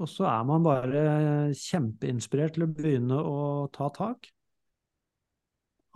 Og 0.00 0.08
så 0.08 0.24
er 0.30 0.44
man 0.48 0.64
bare 0.64 1.04
kjempeinspirert 1.56 2.56
til 2.56 2.64
å 2.64 2.70
begynne 2.72 3.20
å 3.20 3.38
ta 3.74 3.90
tak. 3.92 4.30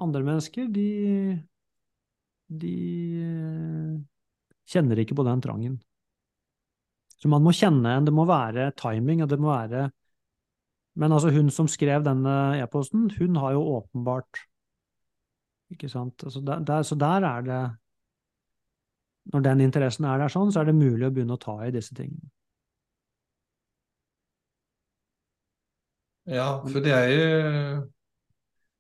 Andre 0.05 0.25
mennesker, 0.27 0.69
de, 0.75 1.39
de 2.51 2.77
kjenner 4.69 5.01
ikke 5.01 5.17
på 5.17 5.25
den 5.25 5.45
trangen. 5.45 5.79
Så 7.25 7.29
man 7.33 7.41
må 7.41 7.55
kjenne 7.57 7.89
en, 7.89 8.05
det 8.05 8.13
må 8.13 8.27
være 8.29 8.67
timing, 8.77 9.23
og 9.25 9.31
det 9.33 9.39
må 9.41 9.49
være 9.49 9.87
Men 11.01 11.13
altså, 11.13 11.31
hun 11.33 11.49
som 11.51 11.69
skrev 11.73 12.05
denne 12.05 12.61
e-posten, 12.61 13.07
hun 13.19 13.39
har 13.41 13.55
jo 13.57 13.63
åpenbart 13.79 14.43
Ikke 15.73 15.89
sant. 15.89 16.21
Altså, 16.21 16.43
der, 16.45 16.61
der, 16.61 16.83
så 16.83 16.95
der 16.95 17.25
er 17.25 17.41
det 17.41 17.63
Når 19.33 19.41
den 19.41 19.61
interessen 19.61 20.05
er 20.05 20.21
der 20.21 20.29
sånn, 20.29 20.53
så 20.53 20.61
er 20.61 20.69
det 20.69 20.77
mulig 20.77 21.09
å 21.09 21.11
begynne 21.17 21.39
å 21.39 21.41
ta 21.41 21.57
i 21.65 21.73
disse 21.73 21.97
tingene. 21.97 22.29
Ja, 26.29 26.61
for 26.61 26.85
det 26.85 26.93
er 26.93 27.09
jo 27.09 27.25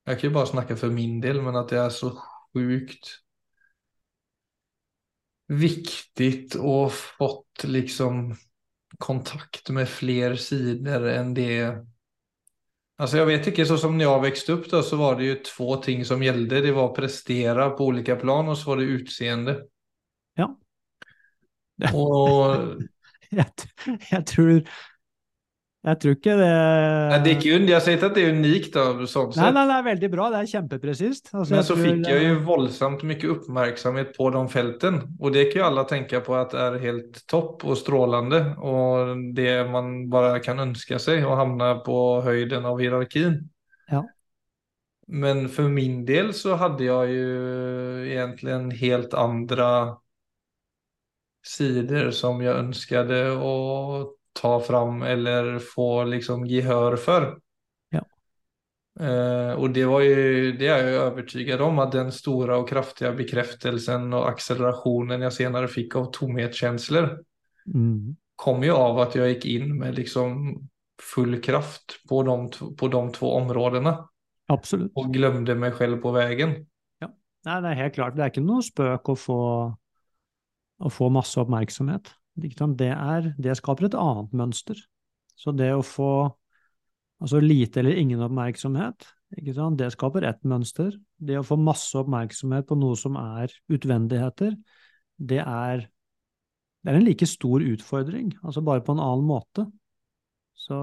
Jeg 0.04 0.20
kan 0.20 0.28
jo 0.28 0.36
bare 0.36 0.52
snakke 0.52 0.76
for 0.76 0.92
min 0.92 1.16
del, 1.24 1.40
men 1.40 1.56
at 1.56 1.72
det 1.72 1.80
er 1.80 1.88
så 1.88 2.12
sjukt 2.52 3.23
viktigt 5.48 6.54
och 6.54 6.92
fått 6.92 7.64
liksom 7.64 8.36
kontakt 8.98 9.70
med 9.70 9.88
fler 9.88 10.34
sidor 10.34 11.08
än 11.08 11.34
det. 11.34 11.86
Alltså 12.96 13.16
jag 13.16 13.26
vet 13.26 13.46
inte, 13.46 13.66
så 13.66 13.78
som 13.78 13.98
när 13.98 14.04
jag 14.04 14.22
växte 14.22 14.52
upp 14.52 14.70
då 14.70 14.82
så 14.82 14.96
var 14.96 15.16
det 15.16 15.24
ju 15.24 15.34
två 15.34 15.76
ting 15.76 16.04
som 16.04 16.22
gällde. 16.22 16.60
Det 16.60 16.72
var 16.72 16.94
prestera 16.94 17.70
på 17.70 17.84
olika 17.84 18.16
plan 18.16 18.48
og 18.48 18.58
så 18.58 18.70
var 18.70 18.76
det 18.76 18.84
utseende. 18.84 19.62
Ja. 20.34 20.58
Och... 21.94 22.56
jag, 23.30 23.46
jag 24.10 24.26
tror 24.26 24.68
jeg 25.84 25.98
tror 26.00 26.14
ikke 26.16 26.34
det 26.38 26.48
Nei, 26.48 27.16
Det 27.20 27.30
er 27.30 27.34
ikke, 27.36 27.56
Jeg 27.68 27.84
sier 27.84 27.96
ikke 27.98 28.08
at 28.08 28.14
det 28.16 28.22
er 28.24 28.36
unikt. 28.38 28.70
da, 28.72 28.84
sånn 29.04 29.34
sett. 29.34 29.42
Nei, 29.42 29.50
nei, 29.52 29.64
det 29.68 29.74
er 29.74 29.86
veldig 29.90 30.10
bra. 30.14 30.28
Det 30.32 30.38
er 30.38 30.50
kjempepresist. 30.54 31.28
Altså, 31.34 31.52
Men 31.52 31.66
så 31.68 31.76
fikk 31.76 32.08
jeg 32.08 32.24
jo 32.24 32.38
voldsomt 32.46 33.04
mye 33.04 33.32
oppmerksomhet 33.34 34.14
på 34.16 34.30
de 34.32 34.44
feltene. 34.54 35.02
Og 35.20 35.34
det 35.36 35.50
kan 35.50 35.60
jo 35.60 35.66
alle 35.68 35.84
tenke 35.90 36.22
på 36.24 36.38
at 36.38 36.56
er 36.56 36.78
helt 36.80 37.20
topp 37.28 37.66
og 37.68 37.76
strålende. 37.76 38.40
Og 38.64 39.12
det 39.36 39.58
man 39.68 40.08
bare 40.12 40.40
kan 40.44 40.64
ønske 40.64 40.96
seg, 41.02 41.26
å 41.28 41.36
havne 41.36 41.74
på 41.84 42.00
høyden 42.24 42.64
av 42.64 42.80
hierarkien. 42.80 43.42
Ja. 43.92 44.06
Men 45.04 45.50
for 45.52 45.68
min 45.68 46.06
del 46.08 46.32
så 46.32 46.56
hadde 46.56 46.88
jeg 46.88 47.18
jo 47.18 48.08
egentlig 48.08 48.80
helt 48.80 49.12
andre 49.20 49.68
sider 51.44 52.08
som 52.16 52.40
jeg 52.40 52.56
ønsket 52.56 53.12
å 53.36 53.52
ta 54.40 54.60
fram 54.60 55.02
eller 55.02 55.58
få 55.58 56.04
liksom 56.04 56.46
gehör 56.46 56.96
för. 56.96 57.38
Ja. 57.90 58.02
Eh, 59.06 59.52
och 59.52 59.70
det 59.70 59.84
var 59.84 60.00
ju, 60.00 60.52
det 60.52 60.66
är 60.66 60.86
jag 60.86 61.06
övertygad 61.06 61.60
om 61.60 61.78
att 61.78 61.92
den 61.92 62.12
stora 62.12 62.58
och 62.58 62.68
kraftiga 62.68 63.12
bekräftelsen 63.12 64.12
och 64.12 64.28
accelerationen 64.28 65.20
jag 65.20 65.32
senare 65.32 65.68
fick 65.68 65.96
av 65.96 66.10
tomhetskänslor 66.10 67.24
mm. 67.74 68.16
kom 68.36 68.62
ju 68.62 68.70
av 68.70 68.98
att 68.98 69.14
jag 69.14 69.28
gick 69.28 69.44
in 69.44 69.78
med 69.78 69.94
liksom 69.94 70.58
full 71.02 71.40
kraft 71.42 72.08
på 72.08 72.22
de, 72.22 72.50
på 72.76 72.88
de 72.88 73.12
två 73.12 73.32
områdena. 73.32 74.08
Absolutt. 74.46 74.92
Og 74.98 75.08
glemte 75.14 75.56
meg 75.56 75.76
selv 75.78 76.02
på 76.02 76.12
veien. 76.14 76.58
Ja. 77.00 77.08
Nei, 77.48 77.60
det 77.64 77.70
er 77.70 77.80
helt 77.80 77.96
klart. 77.96 78.16
Det 78.16 78.26
er 78.26 78.32
ikke 78.32 78.44
noe 78.44 78.64
spøk 78.64 79.08
å 79.08 79.16
få, 79.18 79.38
å 80.84 80.92
få 80.92 81.08
masse 81.12 81.40
oppmerksomhet. 81.40 82.12
Det, 82.34 82.90
er, 82.90 83.32
det 83.38 83.56
skaper 83.58 83.88
et 83.88 83.98
annet 83.98 84.32
mønster. 84.34 84.78
Så 85.38 85.54
det 85.54 85.70
å 85.74 85.84
få 85.86 86.10
altså 87.22 87.40
lite 87.40 87.80
eller 87.80 87.98
ingen 87.98 88.22
oppmerksomhet, 88.26 89.06
det 89.34 89.90
skaper 89.94 90.26
ett 90.28 90.42
mønster. 90.46 90.94
Det 91.16 91.38
å 91.38 91.46
få 91.46 91.58
masse 91.58 91.96
oppmerksomhet 91.98 92.66
på 92.68 92.78
noe 92.78 92.98
som 92.98 93.16
er 93.18 93.54
utvendigheter, 93.72 94.54
det 95.18 95.42
er 95.42 95.88
det 96.84 96.92
er 96.92 96.98
en 96.98 97.06
like 97.06 97.24
stor 97.24 97.62
utfordring, 97.64 98.34
altså 98.44 98.60
bare 98.60 98.82
på 98.84 98.92
en 98.92 99.00
annen 99.00 99.24
måte. 99.24 99.64
Så 100.54 100.76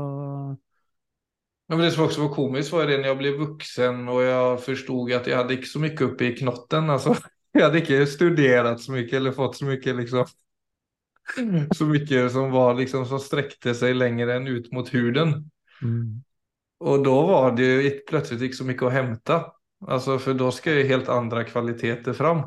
Men 1.69 1.79
det 1.79 1.91
som 1.93 2.07
også 2.07 2.23
var 2.23 2.33
komisk, 2.33 2.73
var 2.73 2.87
det 2.87 2.97
när 2.97 3.07
jeg 3.07 3.17
ble 3.17 3.33
voksen 3.37 4.09
og 4.09 4.23
jeg 4.23 4.63
forsto 4.65 4.95
at 5.13 5.27
jeg 5.27 5.37
hadde 5.37 5.53
ikke 5.53 5.69
så 5.69 5.79
mye 5.79 6.07
oppi 6.07 6.31
knotten. 6.41 6.89
Altså. 6.89 7.15
Jeg 7.53 7.65
hadde 7.65 7.79
ikke 7.81 8.05
studert 8.07 8.79
så 8.79 8.93
mye 8.93 9.11
eller 9.11 9.33
fått 9.35 9.57
så 9.59 9.65
mye 9.67 9.93
liksom 9.93 10.27
så 11.78 11.88
ikke 11.98 12.26
som 12.34 12.52
var 12.54 12.76
liksom 12.80 13.06
som 13.10 13.22
strekte 13.22 13.76
seg 13.78 13.96
lenger 13.98 14.36
enn 14.38 14.50
ut 14.52 14.70
mot 14.76 14.89
huden. 14.94 15.38
mm. 15.82 16.04
Og 16.82 17.04
da 17.06 17.17
var 17.28 17.52
det 17.54 17.65
jo 17.70 17.89
plutselig 18.10 18.48
ikke 18.48 18.58
så 18.58 18.65
mye 18.65 18.86
å 18.88 18.94
hente. 18.94 19.36
Altså, 19.86 20.15
for 20.22 20.38
da 20.38 20.48
skal 20.54 20.80
jo 20.80 20.88
helt 20.89 21.12
andre 21.13 21.44
kvaliteter 21.46 22.15
fram. 22.17 22.41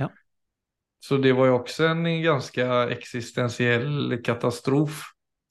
Ja. 0.00 0.08
Så 1.04 1.18
det 1.20 1.34
var 1.36 1.50
jo 1.50 1.58
også 1.58 1.90
en 1.90 2.06
ganske 2.24 2.64
eksistensiell 2.96 4.16
katastrof. 4.24 5.02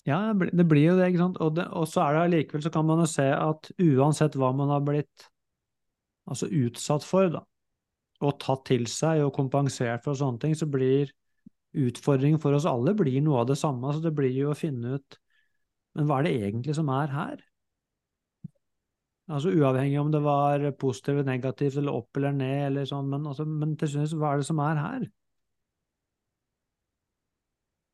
Ja, 0.10 0.34
det 0.34 0.66
blir- 0.68 0.90
jo 0.90 0.98
det, 0.98 1.12
ikke 1.12 1.22
sant. 1.22 1.38
Og, 1.38 1.54
det, 1.56 1.68
og 1.70 1.88
så 1.88 2.02
er 2.04 2.14
det 2.14 2.24
allikevel, 2.24 2.64
så 2.66 2.74
kan 2.74 2.86
man 2.86 3.00
jo 3.00 3.06
se 3.06 3.30
at 3.30 3.72
uansett 3.80 4.36
hva 4.36 4.50
man 4.52 4.74
har 4.74 4.82
blitt 4.82 5.30
altså 6.28 6.48
utsatt 6.48 7.06
for, 7.06 7.30
da, 7.30 7.44
og 8.24 8.40
tatt 8.40 8.66
til 8.66 8.86
seg 8.88 9.24
og 9.24 9.34
kompensert 9.36 10.04
for 10.04 10.18
sånne 10.18 10.40
ting, 10.40 10.56
så 10.56 10.66
blir 10.66 11.12
utfordringen 11.74 12.42
for 12.42 12.56
oss 12.58 12.68
alle 12.70 12.94
blir 12.98 13.22
noe 13.26 13.44
av 13.44 13.50
det 13.50 13.58
samme. 13.60 13.94
Så 13.94 14.04
det 14.04 14.14
blir 14.16 14.34
jo 14.34 14.54
å 14.54 14.58
finne 14.58 14.98
ut 14.98 15.20
Men 15.94 16.08
hva 16.10 16.20
er 16.20 16.26
det 16.26 16.38
egentlig 16.48 16.74
som 16.74 16.88
er 16.90 17.12
her? 17.14 17.42
Altså 19.30 19.52
uavhengig 19.54 20.00
om 20.02 20.10
det 20.12 20.24
var 20.26 20.64
positivt, 20.82 21.26
negativt, 21.26 21.78
eller 21.78 21.94
opp 21.96 22.18
eller 22.18 22.32
ned, 22.36 22.66
eller 22.68 22.86
sånn, 22.90 23.10
men, 23.12 23.28
altså, 23.30 23.46
men 23.48 23.78
til 23.80 23.90
syvende 23.94 24.18
hva 24.20 24.32
er 24.34 24.38
det 24.42 24.48
som 24.50 24.60
er 24.64 24.78
her? 24.82 25.06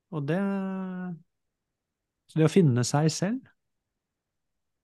Og 0.10 0.28
det 0.28 0.40
Så 2.30 2.40
det 2.40 2.46
å 2.48 2.54
finne 2.54 2.84
seg 2.88 3.12
selv 3.14 3.40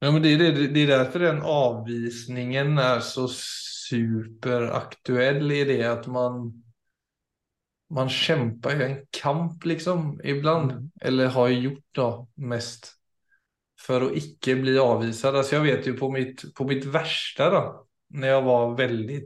Ja, 0.04 0.12
men 0.12 0.22
det 0.22 0.40
det, 0.42 0.50
det 0.76 0.82
er 0.84 0.92
derfor 0.92 1.20
den 1.24 1.42
avvisningen 1.42 2.78
er 2.82 3.00
så 3.02 3.28
superaktuell 3.32 5.52
i 5.56 5.64
det 5.66 5.84
at 5.88 6.08
man 6.12 6.65
man 7.94 8.10
kjemper 8.10 8.76
jo 8.76 8.86
en 8.86 9.00
kamp 9.14 9.66
liksom 9.66 10.20
ibland, 10.24 10.72
Mm. 10.72 10.92
eller 11.02 11.28
har 11.28 11.50
gjort 11.50 11.84
da, 11.94 12.26
mest 12.38 12.92
For 13.78 14.02
å 14.02 14.14
ikke 14.16 14.56
bli 14.62 14.78
avvisad. 14.80 15.36
Altså, 15.36 15.58
jeg 15.58 15.66
vet 15.66 15.88
jo 15.88 15.94
på 16.00 16.08
mitt, 16.10 16.42
på 16.56 16.66
mitt 16.66 16.86
verste, 16.90 17.50
da, 17.52 17.60
når 18.16 18.28
jeg 18.28 18.44
var 18.46 18.76
veldig 18.80 19.20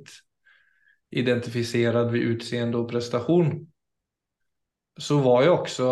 identifisert 1.11 2.11
ved 2.11 2.33
utseende 2.33 2.81
og 2.81 2.89
prestation, 2.89 3.53
så 4.99 5.19
var 5.23 5.45
jeg 5.45 5.53
også 5.53 5.91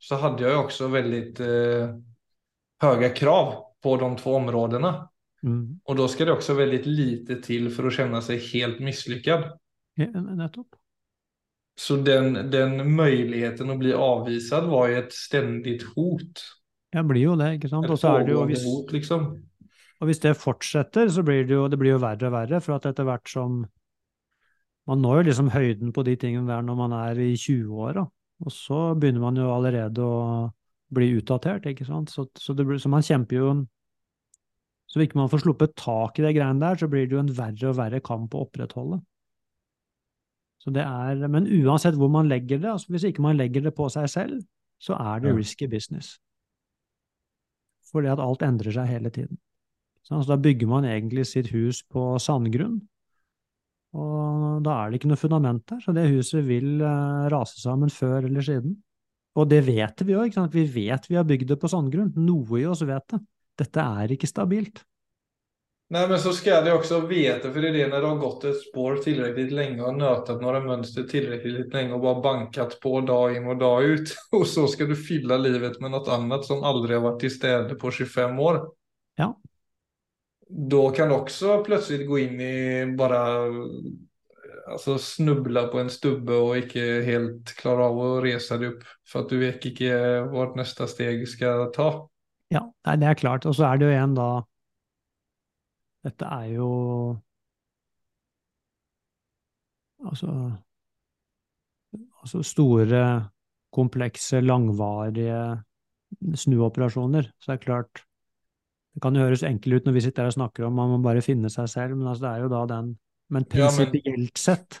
så 0.00 0.16
hadde 0.16 0.46
jeg 0.46 0.56
også 0.56 0.88
veldig 0.88 1.20
väldigt 1.20 1.40
eh, 1.44 1.90
høye 2.80 3.10
krav 3.12 3.52
på 3.84 3.96
de 4.00 4.08
två 4.16 4.36
områdene. 4.38 4.92
Mm. 5.44 5.80
Og 5.84 5.96
da 5.96 6.06
skal 6.08 6.28
det 6.28 6.36
også 6.36 6.56
veldig 6.56 6.80
lite 6.86 7.40
til 7.44 7.68
for 7.72 7.88
å 7.88 7.92
kjenne 7.92 8.20
seg 8.24 8.40
helt 8.52 8.80
mislykket. 8.84 9.50
Ja, 10.00 10.08
nettopp. 10.20 10.79
Så 11.80 11.96
den, 12.04 12.34
den 12.52 12.82
möjligheten 12.92 13.70
å 13.72 13.78
bli 13.80 13.92
avvisad 13.96 14.66
var 14.68 14.88
ju 14.90 14.98
ett 14.98 15.12
ständigt 15.16 15.86
hot. 15.94 16.42
Ja, 16.92 17.00
blir 17.06 17.22
jo 17.22 17.36
det, 17.40 17.54
ikke 17.56 17.70
sant. 17.72 17.88
Og 17.88 17.96
så 17.96 18.18
er 18.18 18.26
det 18.26 18.34
jo, 18.34 18.42
hvis, 18.50 18.66
hot 18.68 18.92
liksom. 18.92 19.24
og 19.96 20.10
hvis 20.10 20.20
det 20.20 20.34
fortsetter, 20.36 21.08
så 21.08 21.24
blir 21.24 21.46
det 21.48 21.56
jo, 21.56 21.68
det 21.72 21.78
blir 21.80 21.94
jo 21.94 22.02
verre 22.02 22.28
og 22.28 22.34
verre, 22.34 22.60
for 22.60 22.76
at 22.76 22.90
etter 22.90 23.08
hvert 23.08 23.30
som 23.30 23.62
Man 24.88 25.02
når 25.04 25.20
jo 25.20 25.24
liksom 25.28 25.50
høyden 25.52 25.92
på 25.94 26.02
de 26.02 26.16
tingene 26.18 26.48
der 26.50 26.64
når 26.66 26.76
man 26.78 26.94
er 26.96 27.18
i 27.22 27.34
20-åra, 27.38 28.02
og 28.42 28.52
så 28.52 28.78
begynner 28.98 29.22
man 29.22 29.36
jo 29.38 29.50
allerede 29.52 30.02
å 30.02 30.48
bli 30.90 31.12
utdatert, 31.20 31.68
ikke 31.70 31.86
sant. 31.86 32.10
Så, 32.10 32.26
så, 32.34 32.56
det 32.56 32.64
så 32.82 32.90
man 32.90 33.04
kjemper 33.06 33.36
jo 33.36 33.50
Så 34.90 34.98
hvis 34.98 35.06
ikke 35.06 35.20
man 35.20 35.30
får 35.30 35.44
sluppet 35.44 35.76
tak 35.78 36.18
i 36.18 36.24
de 36.24 36.32
greiene 36.34 36.60
der, 36.64 36.80
så 36.80 36.88
blir 36.90 37.06
det 37.06 37.14
jo 37.14 37.22
en 37.22 37.36
verre 37.36 37.70
og 37.70 37.78
verre 37.78 38.02
kamp 38.02 38.34
å 38.34 38.42
opprettholde. 38.48 38.98
Så 40.60 40.72
det 40.74 40.82
er, 40.84 41.20
men 41.32 41.48
uansett 41.48 41.96
hvor 41.96 42.10
man 42.12 42.28
legger 42.28 42.60
det, 42.60 42.68
altså 42.68 42.92
hvis 42.92 43.06
ikke 43.08 43.24
man 43.24 43.38
legger 43.38 43.64
det 43.64 43.72
på 43.76 43.88
seg 43.92 44.08
selv, 44.12 44.42
så 44.80 44.96
er 45.00 45.22
det 45.24 45.32
risky 45.36 45.68
business. 45.70 46.18
Fordi 47.90 48.10
at 48.12 48.20
alt 48.22 48.44
endrer 48.44 48.74
seg 48.76 48.88
hele 48.88 49.10
tiden. 49.12 49.40
Så 50.04 50.18
altså, 50.18 50.34
da 50.34 50.42
bygger 50.42 50.68
man 50.68 50.86
egentlig 50.88 51.26
sitt 51.28 51.50
hus 51.54 51.82
på 51.88 52.12
sandgrunn, 52.22 52.80
og 53.96 54.60
da 54.62 54.76
er 54.76 54.90
det 54.90 55.00
ikke 55.00 55.10
noe 55.10 55.18
fundament 55.18 55.64
der, 55.66 55.80
så 55.82 55.94
det 55.96 56.10
huset 56.12 56.44
vil 56.46 56.78
eh, 56.78 57.26
rase 57.32 57.58
sammen 57.58 57.90
før 57.90 58.28
eller 58.28 58.44
siden. 58.46 58.76
Og 59.38 59.48
det 59.50 59.64
vet 59.66 60.04
vi 60.04 60.14
jo, 60.14 60.22
ikke 60.26 60.38
sant? 60.38 60.54
Vi 60.54 60.66
vet 60.70 61.08
vi 61.10 61.18
har 61.18 61.26
bygd 61.26 61.50
det 61.52 61.58
på 61.62 61.70
sandgrunn. 61.70 62.12
Noe 62.18 62.60
i 62.60 62.66
oss 62.70 62.82
vet 62.86 63.06
det. 63.14 63.20
Dette 63.58 63.82
er 64.02 64.14
ikke 64.14 64.30
stabilt. 64.30 64.82
Nej 65.92 66.08
men 66.08 66.18
så 66.18 66.32
ska 66.32 66.60
det 66.60 66.72
också 66.72 67.00
veta, 67.00 67.52
för 67.52 67.60
det 67.60 67.68
är 67.68 67.72
det 67.72 67.86
när 67.86 68.00
det 68.00 68.06
har 68.06 68.16
gått 68.16 68.44
ett 68.44 68.60
spår 68.60 68.96
tillräckligt 68.96 69.52
länge 69.52 69.82
och 69.82 69.94
nötat 69.94 70.42
några 70.42 70.60
mönster 70.60 71.02
tillräckligt 71.02 71.72
länge 71.72 71.92
och 71.92 72.00
bara 72.00 72.20
bankat 72.20 72.80
på 72.80 73.00
dag 73.00 73.36
in 73.36 73.46
och 73.46 73.56
dag 73.56 73.82
ut. 73.84 74.14
Och 74.32 74.46
så 74.46 74.66
ska 74.66 74.84
du 74.84 74.96
fylla 74.96 75.36
livet 75.36 75.80
med 75.80 75.90
något 75.90 76.08
annat 76.08 76.44
som 76.44 76.62
aldrig 76.62 76.98
har 76.98 77.10
varit 77.10 77.24
i 77.24 77.30
städer 77.30 77.74
på 77.74 77.90
25 77.90 78.38
år. 78.38 78.70
Ja. 79.16 79.40
Då 80.48 80.90
kan 80.90 81.08
du 81.08 81.14
också 81.14 81.64
plötsligt 81.64 82.08
gå 82.08 82.18
in 82.18 82.40
i 82.40 82.86
bara 82.98 83.44
alltså 84.70 84.98
snubbla 84.98 85.66
på 85.66 85.78
en 85.78 85.90
stubbe 85.90 86.32
och 86.32 86.56
inte 86.56 86.80
helt 86.80 87.56
klara 87.56 87.84
av 87.84 88.00
att 88.00 88.24
resa 88.24 88.56
dig 88.56 88.68
upp 88.68 88.82
för 89.12 89.20
att 89.20 89.28
du 89.28 89.38
vet 89.38 89.64
inte 89.64 90.20
vart 90.20 90.56
nästa 90.56 90.86
steg 90.86 91.28
ska 91.28 91.64
ta. 91.64 92.08
Ja, 92.48 92.72
nei, 92.86 92.96
det 92.96 93.06
er 93.06 93.14
klart. 93.14 93.46
Og 93.46 93.54
så 93.54 93.68
er 93.68 93.78
det 93.78 93.86
jo 93.86 93.94
en 93.94 94.14
da 94.14 94.28
Dette 96.04 96.24
er 96.32 96.52
jo 96.54 96.68
Altså 100.00 100.32
Altså 102.20 102.42
store, 102.44 103.30
komplekse, 103.72 104.40
langvarige 104.40 105.40
snuoperasjoner. 106.36 107.30
Så 107.38 107.52
det 107.52 107.58
er 107.58 107.64
klart 107.64 108.04
Det 108.94 109.02
kan 109.02 109.16
jo 109.16 109.22
høres 109.22 109.42
enkelt 109.46 109.74
ut 109.74 109.86
når 109.86 109.92
vi 109.96 110.00
sitter 110.04 110.22
her 110.24 110.32
og 110.32 110.38
snakker 110.38 110.66
om 110.66 110.72
man 110.74 110.90
må 110.90 110.98
bare 111.04 111.22
finne 111.22 111.50
seg 111.52 111.68
selv, 111.70 111.96
men 111.96 112.08
altså 112.10 112.26
det 112.26 112.30
er 112.30 112.44
jo 112.44 112.52
da 112.52 112.62
den 112.74 112.94
Men 113.30 113.44
prinsipielt 113.44 114.38
sett 114.38 114.80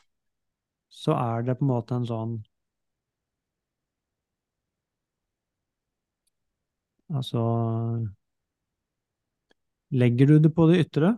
så 0.90 1.14
er 1.14 1.44
det 1.46 1.58
på 1.58 1.64
en 1.64 1.70
måte 1.70 1.94
en 1.94 2.08
sånn 2.08 2.32
Altså 7.10 7.42
Legger 9.90 10.30
du 10.30 10.38
det 10.38 10.52
på 10.54 10.68
det 10.70 10.84
ytre? 10.86 11.14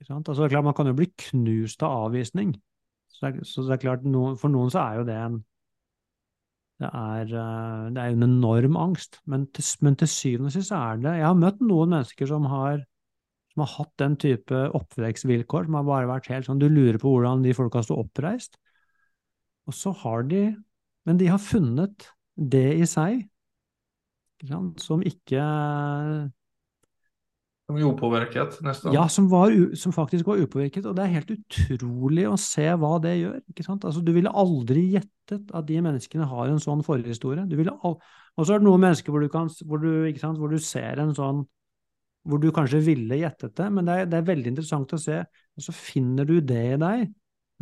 Altså, 0.00 0.40
det 0.40 0.46
er 0.48 0.54
klart, 0.56 0.66
man 0.66 0.76
kan 0.76 0.88
jo 0.90 0.96
bli 0.98 1.08
knust 1.28 1.82
av 1.84 2.08
avvisning. 2.08 2.54
Så 3.12 3.26
det 3.26 3.30
er, 3.30 3.48
så 3.48 3.64
det 3.64 3.76
er 3.76 3.82
klart, 3.84 4.06
noen, 4.08 4.38
for 4.40 4.52
noen 4.52 4.72
så 4.72 4.82
er 4.82 5.00
jo 5.00 5.08
det 5.08 5.18
en 5.20 5.42
det 6.82 6.88
er, 6.90 7.28
eh, 7.38 7.82
det 7.94 8.02
er 8.02 8.16
en 8.16 8.26
enorm 8.26 8.76
angst, 8.76 9.20
men 9.30 9.46
til, 9.54 9.64
men 9.86 9.94
til 9.96 10.10
syvende 10.10 10.50
og 10.50 10.56
sist 10.56 10.72
er 10.74 10.98
det 10.98 11.12
Jeg 11.20 11.26
har 11.28 11.36
møtt 11.38 11.60
noen 11.62 11.92
mennesker 11.94 12.26
som 12.26 12.48
har, 12.50 12.82
som 13.52 13.62
har 13.62 13.70
hatt 13.76 13.92
den 14.02 14.16
type 14.20 14.62
oppvekstvilkår, 14.80 15.68
som 15.68 15.78
har 15.78 15.86
bare 15.86 16.10
vært 16.10 16.32
helt 16.32 16.48
sånn 16.48 16.58
Du 16.58 16.66
lurer 16.66 16.98
på 16.98 17.12
hvordan 17.14 17.44
de 17.46 17.54
folka 17.54 17.84
sto 17.86 18.00
oppreist. 18.02 18.58
Og 19.70 19.76
så 19.78 19.94
har 20.02 20.26
de 20.28 20.48
Men 21.06 21.20
de 21.20 21.28
har 21.28 21.38
funnet 21.38 22.08
det 22.34 22.66
i 22.80 22.86
seg 22.88 23.22
ikke 24.34 24.50
sant, 24.50 24.82
som 24.82 25.02
ikke 25.06 25.42
De 27.64 27.78
er 27.80 27.86
upåvirket, 27.88 28.58
nesten. 28.60 28.92
Ja, 28.92 29.06
som, 29.08 29.30
var, 29.32 29.54
som 29.80 29.92
faktisk 29.96 30.26
var 30.28 30.42
upåvirket, 30.42 30.84
og 30.84 30.98
det 30.98 31.06
er 31.06 31.14
helt 31.14 31.30
utrolig 31.32 32.26
å 32.28 32.36
se 32.40 32.66
hva 32.76 32.98
det 33.00 33.14
gjør. 33.22 33.38
ikke 33.48 33.64
sant? 33.64 33.86
Altså, 33.88 34.02
Du 34.04 34.12
ville 34.12 34.28
aldri 34.28 34.82
gjettet 34.92 35.48
at 35.48 35.64
de 35.70 35.78
menneskene 35.80 36.28
har 36.28 36.52
en 36.52 36.60
sånn 36.60 36.84
forhistorie. 36.84 37.46
Du 37.48 37.56
ville 37.56 37.72
al 37.82 37.96
og 38.34 38.46
så 38.46 38.56
er 38.56 38.60
det 38.60 38.66
noen 38.66 38.82
mennesker 38.82 39.14
hvor 39.14 39.22
du, 39.22 39.28
kan, 39.30 39.48
hvor, 39.62 39.78
du, 39.78 40.10
sant, 40.18 40.40
hvor 40.42 40.50
du 40.50 40.58
ser 40.58 40.98
en 40.98 41.12
sånn 41.14 41.44
Hvor 42.26 42.40
du 42.40 42.48
kanskje 42.56 42.80
ville 42.82 43.18
gjettet 43.20 43.52
det, 43.56 43.66
men 43.70 43.84
det 43.86 43.94
er, 43.94 44.06
det 44.08 44.16
er 44.18 44.26
veldig 44.30 44.50
interessant 44.54 44.92
å 44.96 44.98
se. 44.98 45.18
Og 45.54 45.64
så 45.66 45.74
finner 45.76 46.24
du 46.28 46.40
det 46.40 46.64
i 46.74 46.80
deg 46.80 47.12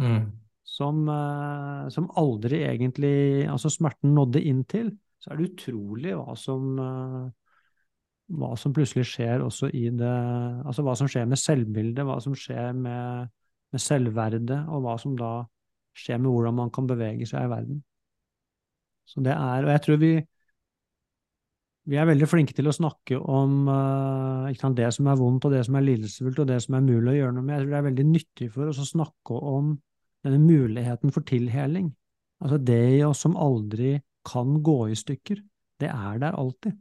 Mm. 0.00 0.30
som, 0.64 1.02
eh, 1.12 1.88
som 1.92 2.06
aldri 2.16 2.62
egentlig 2.64 3.44
Altså 3.46 3.68
smerten 3.68 4.14
nådde 4.16 4.40
inn 4.40 4.62
til. 4.64 4.88
Så 5.20 5.30
er 5.30 5.36
det 5.36 5.50
utrolig 5.52 6.14
hva 6.16 6.32
som 6.38 6.78
eh, 6.80 7.26
hva 8.32 8.52
som 8.56 8.74
plutselig 8.74 9.06
skjer 9.10 9.42
også 9.44 9.68
i 9.74 9.88
det 9.92 10.10
Altså 10.62 10.84
hva 10.86 10.94
som 10.98 11.08
skjer 11.10 11.26
med 11.28 11.40
selvbildet, 11.40 12.04
hva 12.06 12.18
som 12.22 12.36
skjer 12.38 12.72
med, 12.76 13.32
med 13.74 13.82
selvverdet, 13.82 14.60
og 14.68 14.84
hva 14.84 14.98
som 15.00 15.16
da 15.18 15.32
skjer 15.98 16.20
med 16.22 16.32
hvordan 16.32 16.56
man 16.56 16.70
kan 16.72 16.86
bevege 16.88 17.26
seg 17.28 17.46
i 17.46 17.52
verden. 17.52 17.82
Så 19.08 19.20
det 19.24 19.34
er 19.34 19.66
Og 19.66 19.74
jeg 19.74 19.84
tror 19.86 20.00
vi 20.00 20.14
vi 21.90 21.98
er 21.98 22.06
veldig 22.06 22.28
flinke 22.30 22.54
til 22.54 22.68
å 22.70 22.74
snakke 22.74 23.16
om 23.18 23.66
eh, 23.66 24.52
sant, 24.54 24.76
det 24.78 24.86
som 24.94 25.08
er 25.10 25.18
vondt, 25.18 25.48
og 25.48 25.54
det 25.54 25.64
som 25.66 25.74
er 25.74 25.82
lidelsesfullt, 25.82 26.38
og 26.44 26.46
det 26.52 26.60
som 26.62 26.76
er 26.78 26.84
mulig 26.86 27.10
å 27.10 27.16
gjøre 27.16 27.34
noe 27.34 27.42
med. 27.42 27.56
Jeg 27.56 27.64
tror 27.64 27.72
det 27.72 27.78
er 27.80 27.88
veldig 27.88 28.04
nyttig 28.06 28.48
for 28.54 28.70
oss 28.70 28.78
å 28.78 28.86
snakke 28.86 29.38
om 29.50 29.72
denne 30.22 30.38
muligheten 30.38 31.10
for 31.14 31.26
tilheling. 31.26 31.90
Altså 32.42 32.60
det 32.62 32.78
i 33.00 33.02
oss 33.06 33.24
som 33.26 33.34
aldri 33.34 33.96
kan 34.28 34.60
gå 34.62 34.78
i 34.92 34.98
stykker. 34.98 35.42
Det 35.82 35.90
er 35.90 36.22
der 36.22 36.38
alltid. 36.38 36.78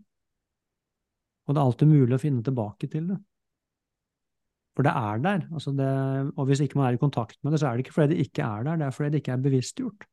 Og 1.51 1.55
det 1.55 1.59
er 1.59 1.67
alltid 1.67 1.89
mulig 1.91 2.15
å 2.15 2.21
finne 2.21 2.41
tilbake 2.47 2.87
til 2.87 3.09
det. 3.11 3.17
For 4.71 4.87
det 4.87 4.91
er 4.95 5.17
der. 5.19 5.41
Altså 5.51 5.73
det, 5.75 5.87
og 6.39 6.45
hvis 6.47 6.61
ikke 6.63 6.79
man 6.79 6.87
er 6.87 6.95
i 6.95 7.01
kontakt 7.01 7.35
med 7.43 7.51
det, 7.51 7.59
så 7.59 7.67
er 7.67 7.75
det 7.75 7.83
ikke 7.83 7.95
fordi 7.97 8.13
det 8.13 8.25
ikke 8.25 8.45
er 8.47 8.63
der, 8.63 8.77
det 8.79 8.85
er 8.85 8.93
fordi 8.95 9.09
det 9.11 9.19
ikke 9.19 9.33
er 9.35 9.43
bevisstgjort. 9.47 10.05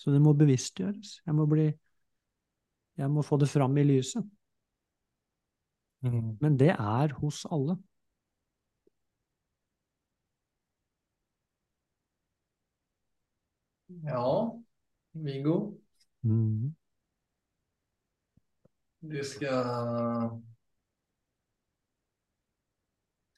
Så 0.00 0.14
det 0.14 0.20
må 0.24 0.32
bevisstgjøres. 0.32 1.10
Jeg 1.26 1.34
må, 1.36 1.44
bli, 1.46 1.66
jeg 2.96 3.10
må 3.12 3.22
få 3.22 3.36
det 3.42 3.50
fram 3.52 3.76
i 3.76 3.84
lyset. 3.84 4.24
Mm. 6.08 6.38
Men 6.40 6.56
det 6.56 6.72
er 6.72 7.12
hos 7.20 7.44
alle. 7.52 7.76
Ja, 14.08 14.56
Viggo. 15.12 15.76
Mm. 16.24 16.72
Du 19.02 19.24
ska... 19.24 19.52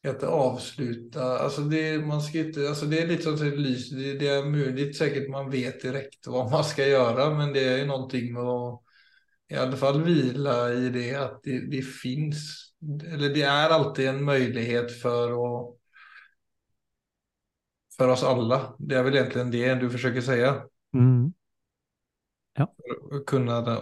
Inte 0.06 0.28
avsluta. 0.28 1.38
Alltså 1.38 1.60
det, 1.60 1.98
man 1.98 2.20
ska 2.20 2.38
inte, 2.38 2.68
alltså 2.68 2.86
det 2.86 3.02
är 3.02 3.06
lite 3.06 3.22
som 3.22 3.34
ett 3.34 3.58
lys. 3.58 3.90
Det, 3.90 4.18
det 4.18 4.28
är 4.28 4.44
möjligt 4.44 4.96
säkert 4.96 5.30
man 5.30 5.50
vet 5.50 5.82
direkt 5.82 6.26
vad 6.26 6.50
man 6.50 6.64
ska 6.64 6.86
göra. 6.86 7.34
Men 7.34 7.52
det 7.52 7.64
är 7.64 7.78
ju 7.78 7.86
någonting 7.86 8.32
med 8.32 8.42
att 8.42 8.80
i 9.48 9.54
alla 9.56 9.76
fall 9.76 10.02
vila 10.02 10.72
i 10.72 10.88
det 10.88 11.14
att 11.14 11.40
det, 11.42 11.70
det 11.70 11.82
finns. 11.82 12.70
Eller 13.12 13.34
det 13.34 13.42
är 13.42 13.70
alltid 13.70 14.08
en 14.08 14.24
möjlighet 14.24 15.02
för 15.02 15.30
att 15.30 15.76
för 17.96 18.08
oss 18.08 18.22
alla. 18.22 18.74
Det 18.78 18.94
är 18.94 19.02
väl 19.02 19.14
egentligen 19.14 19.50
det 19.50 19.74
du 19.74 19.90
försöker 19.90 20.20
säga. 20.20 20.62
Mm. 20.94 21.32
Ja. 22.54 22.74
För 22.76 23.16
att 23.16 23.26
kunna 23.26 23.78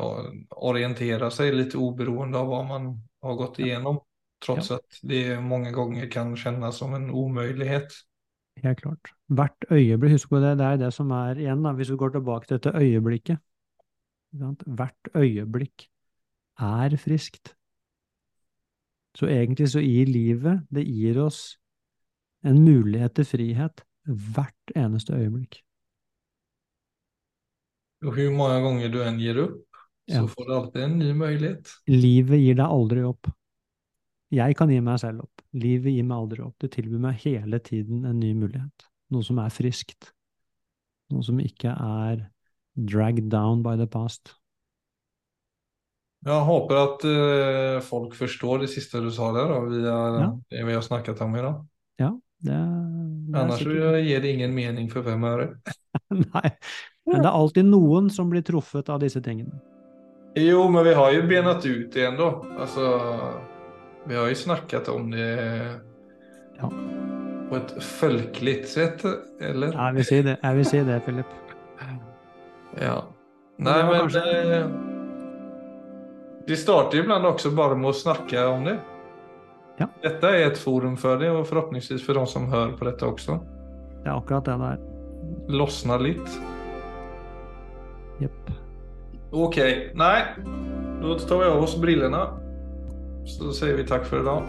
orientera 0.50 1.30
sig 1.30 1.52
lite 1.52 1.78
oberoende 1.78 2.38
av 2.38 2.46
vad 2.46 2.66
man 2.66 3.08
har 3.20 3.34
gått 3.34 3.58
igenom. 3.58 4.00
Trots 4.42 4.70
ja. 4.70 4.76
att 4.76 4.98
det 5.02 5.40
många 5.40 5.70
gånger 5.70 6.10
kan 6.10 6.36
kjennes 6.36 6.76
som 6.76 6.94
en 6.94 7.10
omöjlighet. 7.10 7.92
Helt 8.62 8.80
klart. 8.80 9.12
Hvert 9.32 9.64
øyeblikk, 9.70 10.12
husk 10.12 10.28
på 10.28 10.40
det, 10.42 10.56
det 10.60 10.66
er 10.66 10.76
det 10.82 10.90
som 10.94 11.10
er 11.16 11.38
igjen, 11.40 11.62
da, 11.64 11.72
hvis 11.78 11.90
vi 11.90 11.96
går 11.96 12.16
tilbake 12.16 12.48
til 12.48 12.58
dette 12.58 12.74
øyeblikket. 12.76 13.40
Hvert 14.66 15.12
øyeblikk 15.16 15.86
er 16.60 16.96
friskt. 17.00 17.54
Så 19.14 19.28
egentlig 19.28 19.68
så 19.72 19.80
gir 19.80 20.08
livet, 20.08 20.62
det 20.72 20.86
gir 20.88 21.20
oss 21.22 21.58
en 22.44 22.62
mulighet 22.64 23.14
til 23.14 23.28
frihet 23.28 23.84
hvert 24.06 24.76
eneste 24.76 25.14
øyeblikk. 25.14 25.60
Og 28.02 28.16
hvor 28.16 28.32
mange 28.34 28.62
ganger 28.64 28.90
du 28.90 28.98
enn 29.04 29.20
gir 29.20 29.38
opp, 29.44 29.60
så 30.10 30.24
ja. 30.24 30.26
får 30.26 30.48
du 30.48 30.54
alltid 30.56 30.82
en 30.82 30.96
ny 30.98 31.12
mulighet. 31.14 31.70
Livet 31.86 32.42
gir 32.42 32.58
deg 32.58 32.66
aldri 32.66 33.04
opp. 33.06 33.30
Jeg 34.32 34.56
kan 34.56 34.70
gi 34.72 34.80
meg 34.80 35.00
selv 35.02 35.26
opp. 35.26 35.42
Livet 35.52 35.92
gir 35.92 36.04
meg 36.08 36.16
aldri 36.16 36.44
opp. 36.46 36.56
Det 36.62 36.72
tilbyr 36.78 37.00
meg 37.04 37.20
hele 37.26 37.58
tiden 37.60 38.06
en 38.08 38.20
ny 38.20 38.32
mulighet. 38.32 38.86
Noe 39.12 39.26
som 39.26 39.40
er 39.42 39.52
friskt. 39.52 40.08
Noe 41.12 41.24
som 41.26 41.40
ikke 41.42 41.74
er 41.74 42.22
dragged 42.72 43.28
down 43.32 43.60
by 43.64 43.76
the 43.76 43.86
past. 43.86 44.32
Jeg 46.22 46.46
håper 46.46 46.78
at 46.78 47.04
uh, 47.04 47.82
folk 47.84 48.14
forstår 48.16 48.64
det 48.64 48.70
siste 48.72 49.02
du 49.02 49.10
sa 49.12 49.32
der, 49.34 49.52
og 49.52 49.68
vi 49.72 49.82
har, 49.84 50.18
ja. 50.22 50.30
det 50.54 50.64
vi 50.68 50.76
har 50.78 50.84
snakket 50.86 51.20
om 51.20 51.34
i 51.36 51.42
dag. 51.42 51.60
Ja, 52.00 52.10
det, 52.46 52.58
det 53.26 53.40
Annars 53.42 53.58
sikkert... 53.58 54.00
gir 54.06 54.22
det 54.22 54.34
ingen 54.38 54.54
mening 54.54 54.88
for 54.92 55.04
fem 55.04 55.26
øre. 55.28 55.50
Nei, 56.08 56.48
men 57.10 57.20
det 57.20 57.26
er 57.26 57.34
alltid 57.34 57.66
noen 57.68 58.08
som 58.14 58.30
blir 58.30 58.46
truffet 58.46 58.88
av 58.88 59.02
disse 59.02 59.20
tingene. 59.20 59.58
Jo, 60.38 60.62
men 60.72 60.86
vi 60.86 60.94
har 60.96 61.10
jo 61.12 61.26
benet 61.28 61.66
ut 61.66 61.98
igjen, 61.98 62.14
da. 62.16 62.30
Altså 62.62 62.92
Vi 64.04 64.16
har 64.16 64.28
jo 64.28 64.34
snakket 64.34 64.88
om 64.88 65.10
det 65.10 65.28
ja. 66.58 66.70
på 67.48 67.56
et 67.56 67.74
folkelig 67.84 68.66
sett, 68.66 69.04
eller? 69.40 69.72
Ja, 69.76 69.90
vil 69.94 70.06
si 70.06 70.22
det, 70.26 70.36
jeg 70.42 70.58
vil 70.58 70.66
si 70.66 70.80
det 70.86 71.00
Philip. 71.06 71.36
Ja. 72.80 72.96
Nei, 73.62 73.82
men 73.86 74.00
kanskje... 74.00 74.22
det, 74.26 74.62
det 76.48 76.56
starter 76.58 76.98
iblant 77.02 77.28
også 77.28 77.52
bare 77.54 77.76
med 77.78 77.92
å 77.92 77.94
snakke 77.94 78.46
om 78.50 78.66
det. 78.66 78.78
Ja. 79.78 79.86
Dette 80.02 80.26
er 80.34 80.48
et 80.50 80.58
forum 80.58 80.96
for 81.00 81.20
det, 81.20 81.30
og 81.30 81.46
forhåpentligvis 81.48 82.02
for 82.06 82.18
de 82.18 82.26
som 82.28 82.50
hører 82.50 82.74
på 82.78 82.88
dette 82.88 83.06
også. 83.06 83.38
Det 84.02 84.10
er 84.10 84.16
akkurat 84.16 84.50
det 84.50 84.58
det 84.58 84.72
er. 84.74 84.82
Losna 85.54 85.96
litt. 86.02 86.38
Jepp. 88.22 88.50
Ok. 89.32 89.58
Nei, 89.96 90.18
da 91.02 91.18
tar 91.22 91.38
vi 91.40 91.46
av 91.48 91.62
oss 91.62 91.76
brillene. 91.80 92.41
Så 93.26 93.52
sier 93.54 93.76
vi 93.78 93.86
takk 93.86 94.06
for 94.08 94.22
i 94.22 94.26
dag. 94.26 94.46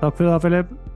Takk 0.00 0.16
for 0.16 0.24
i 0.24 0.30
dag, 0.30 0.42
Filip. 0.42 0.87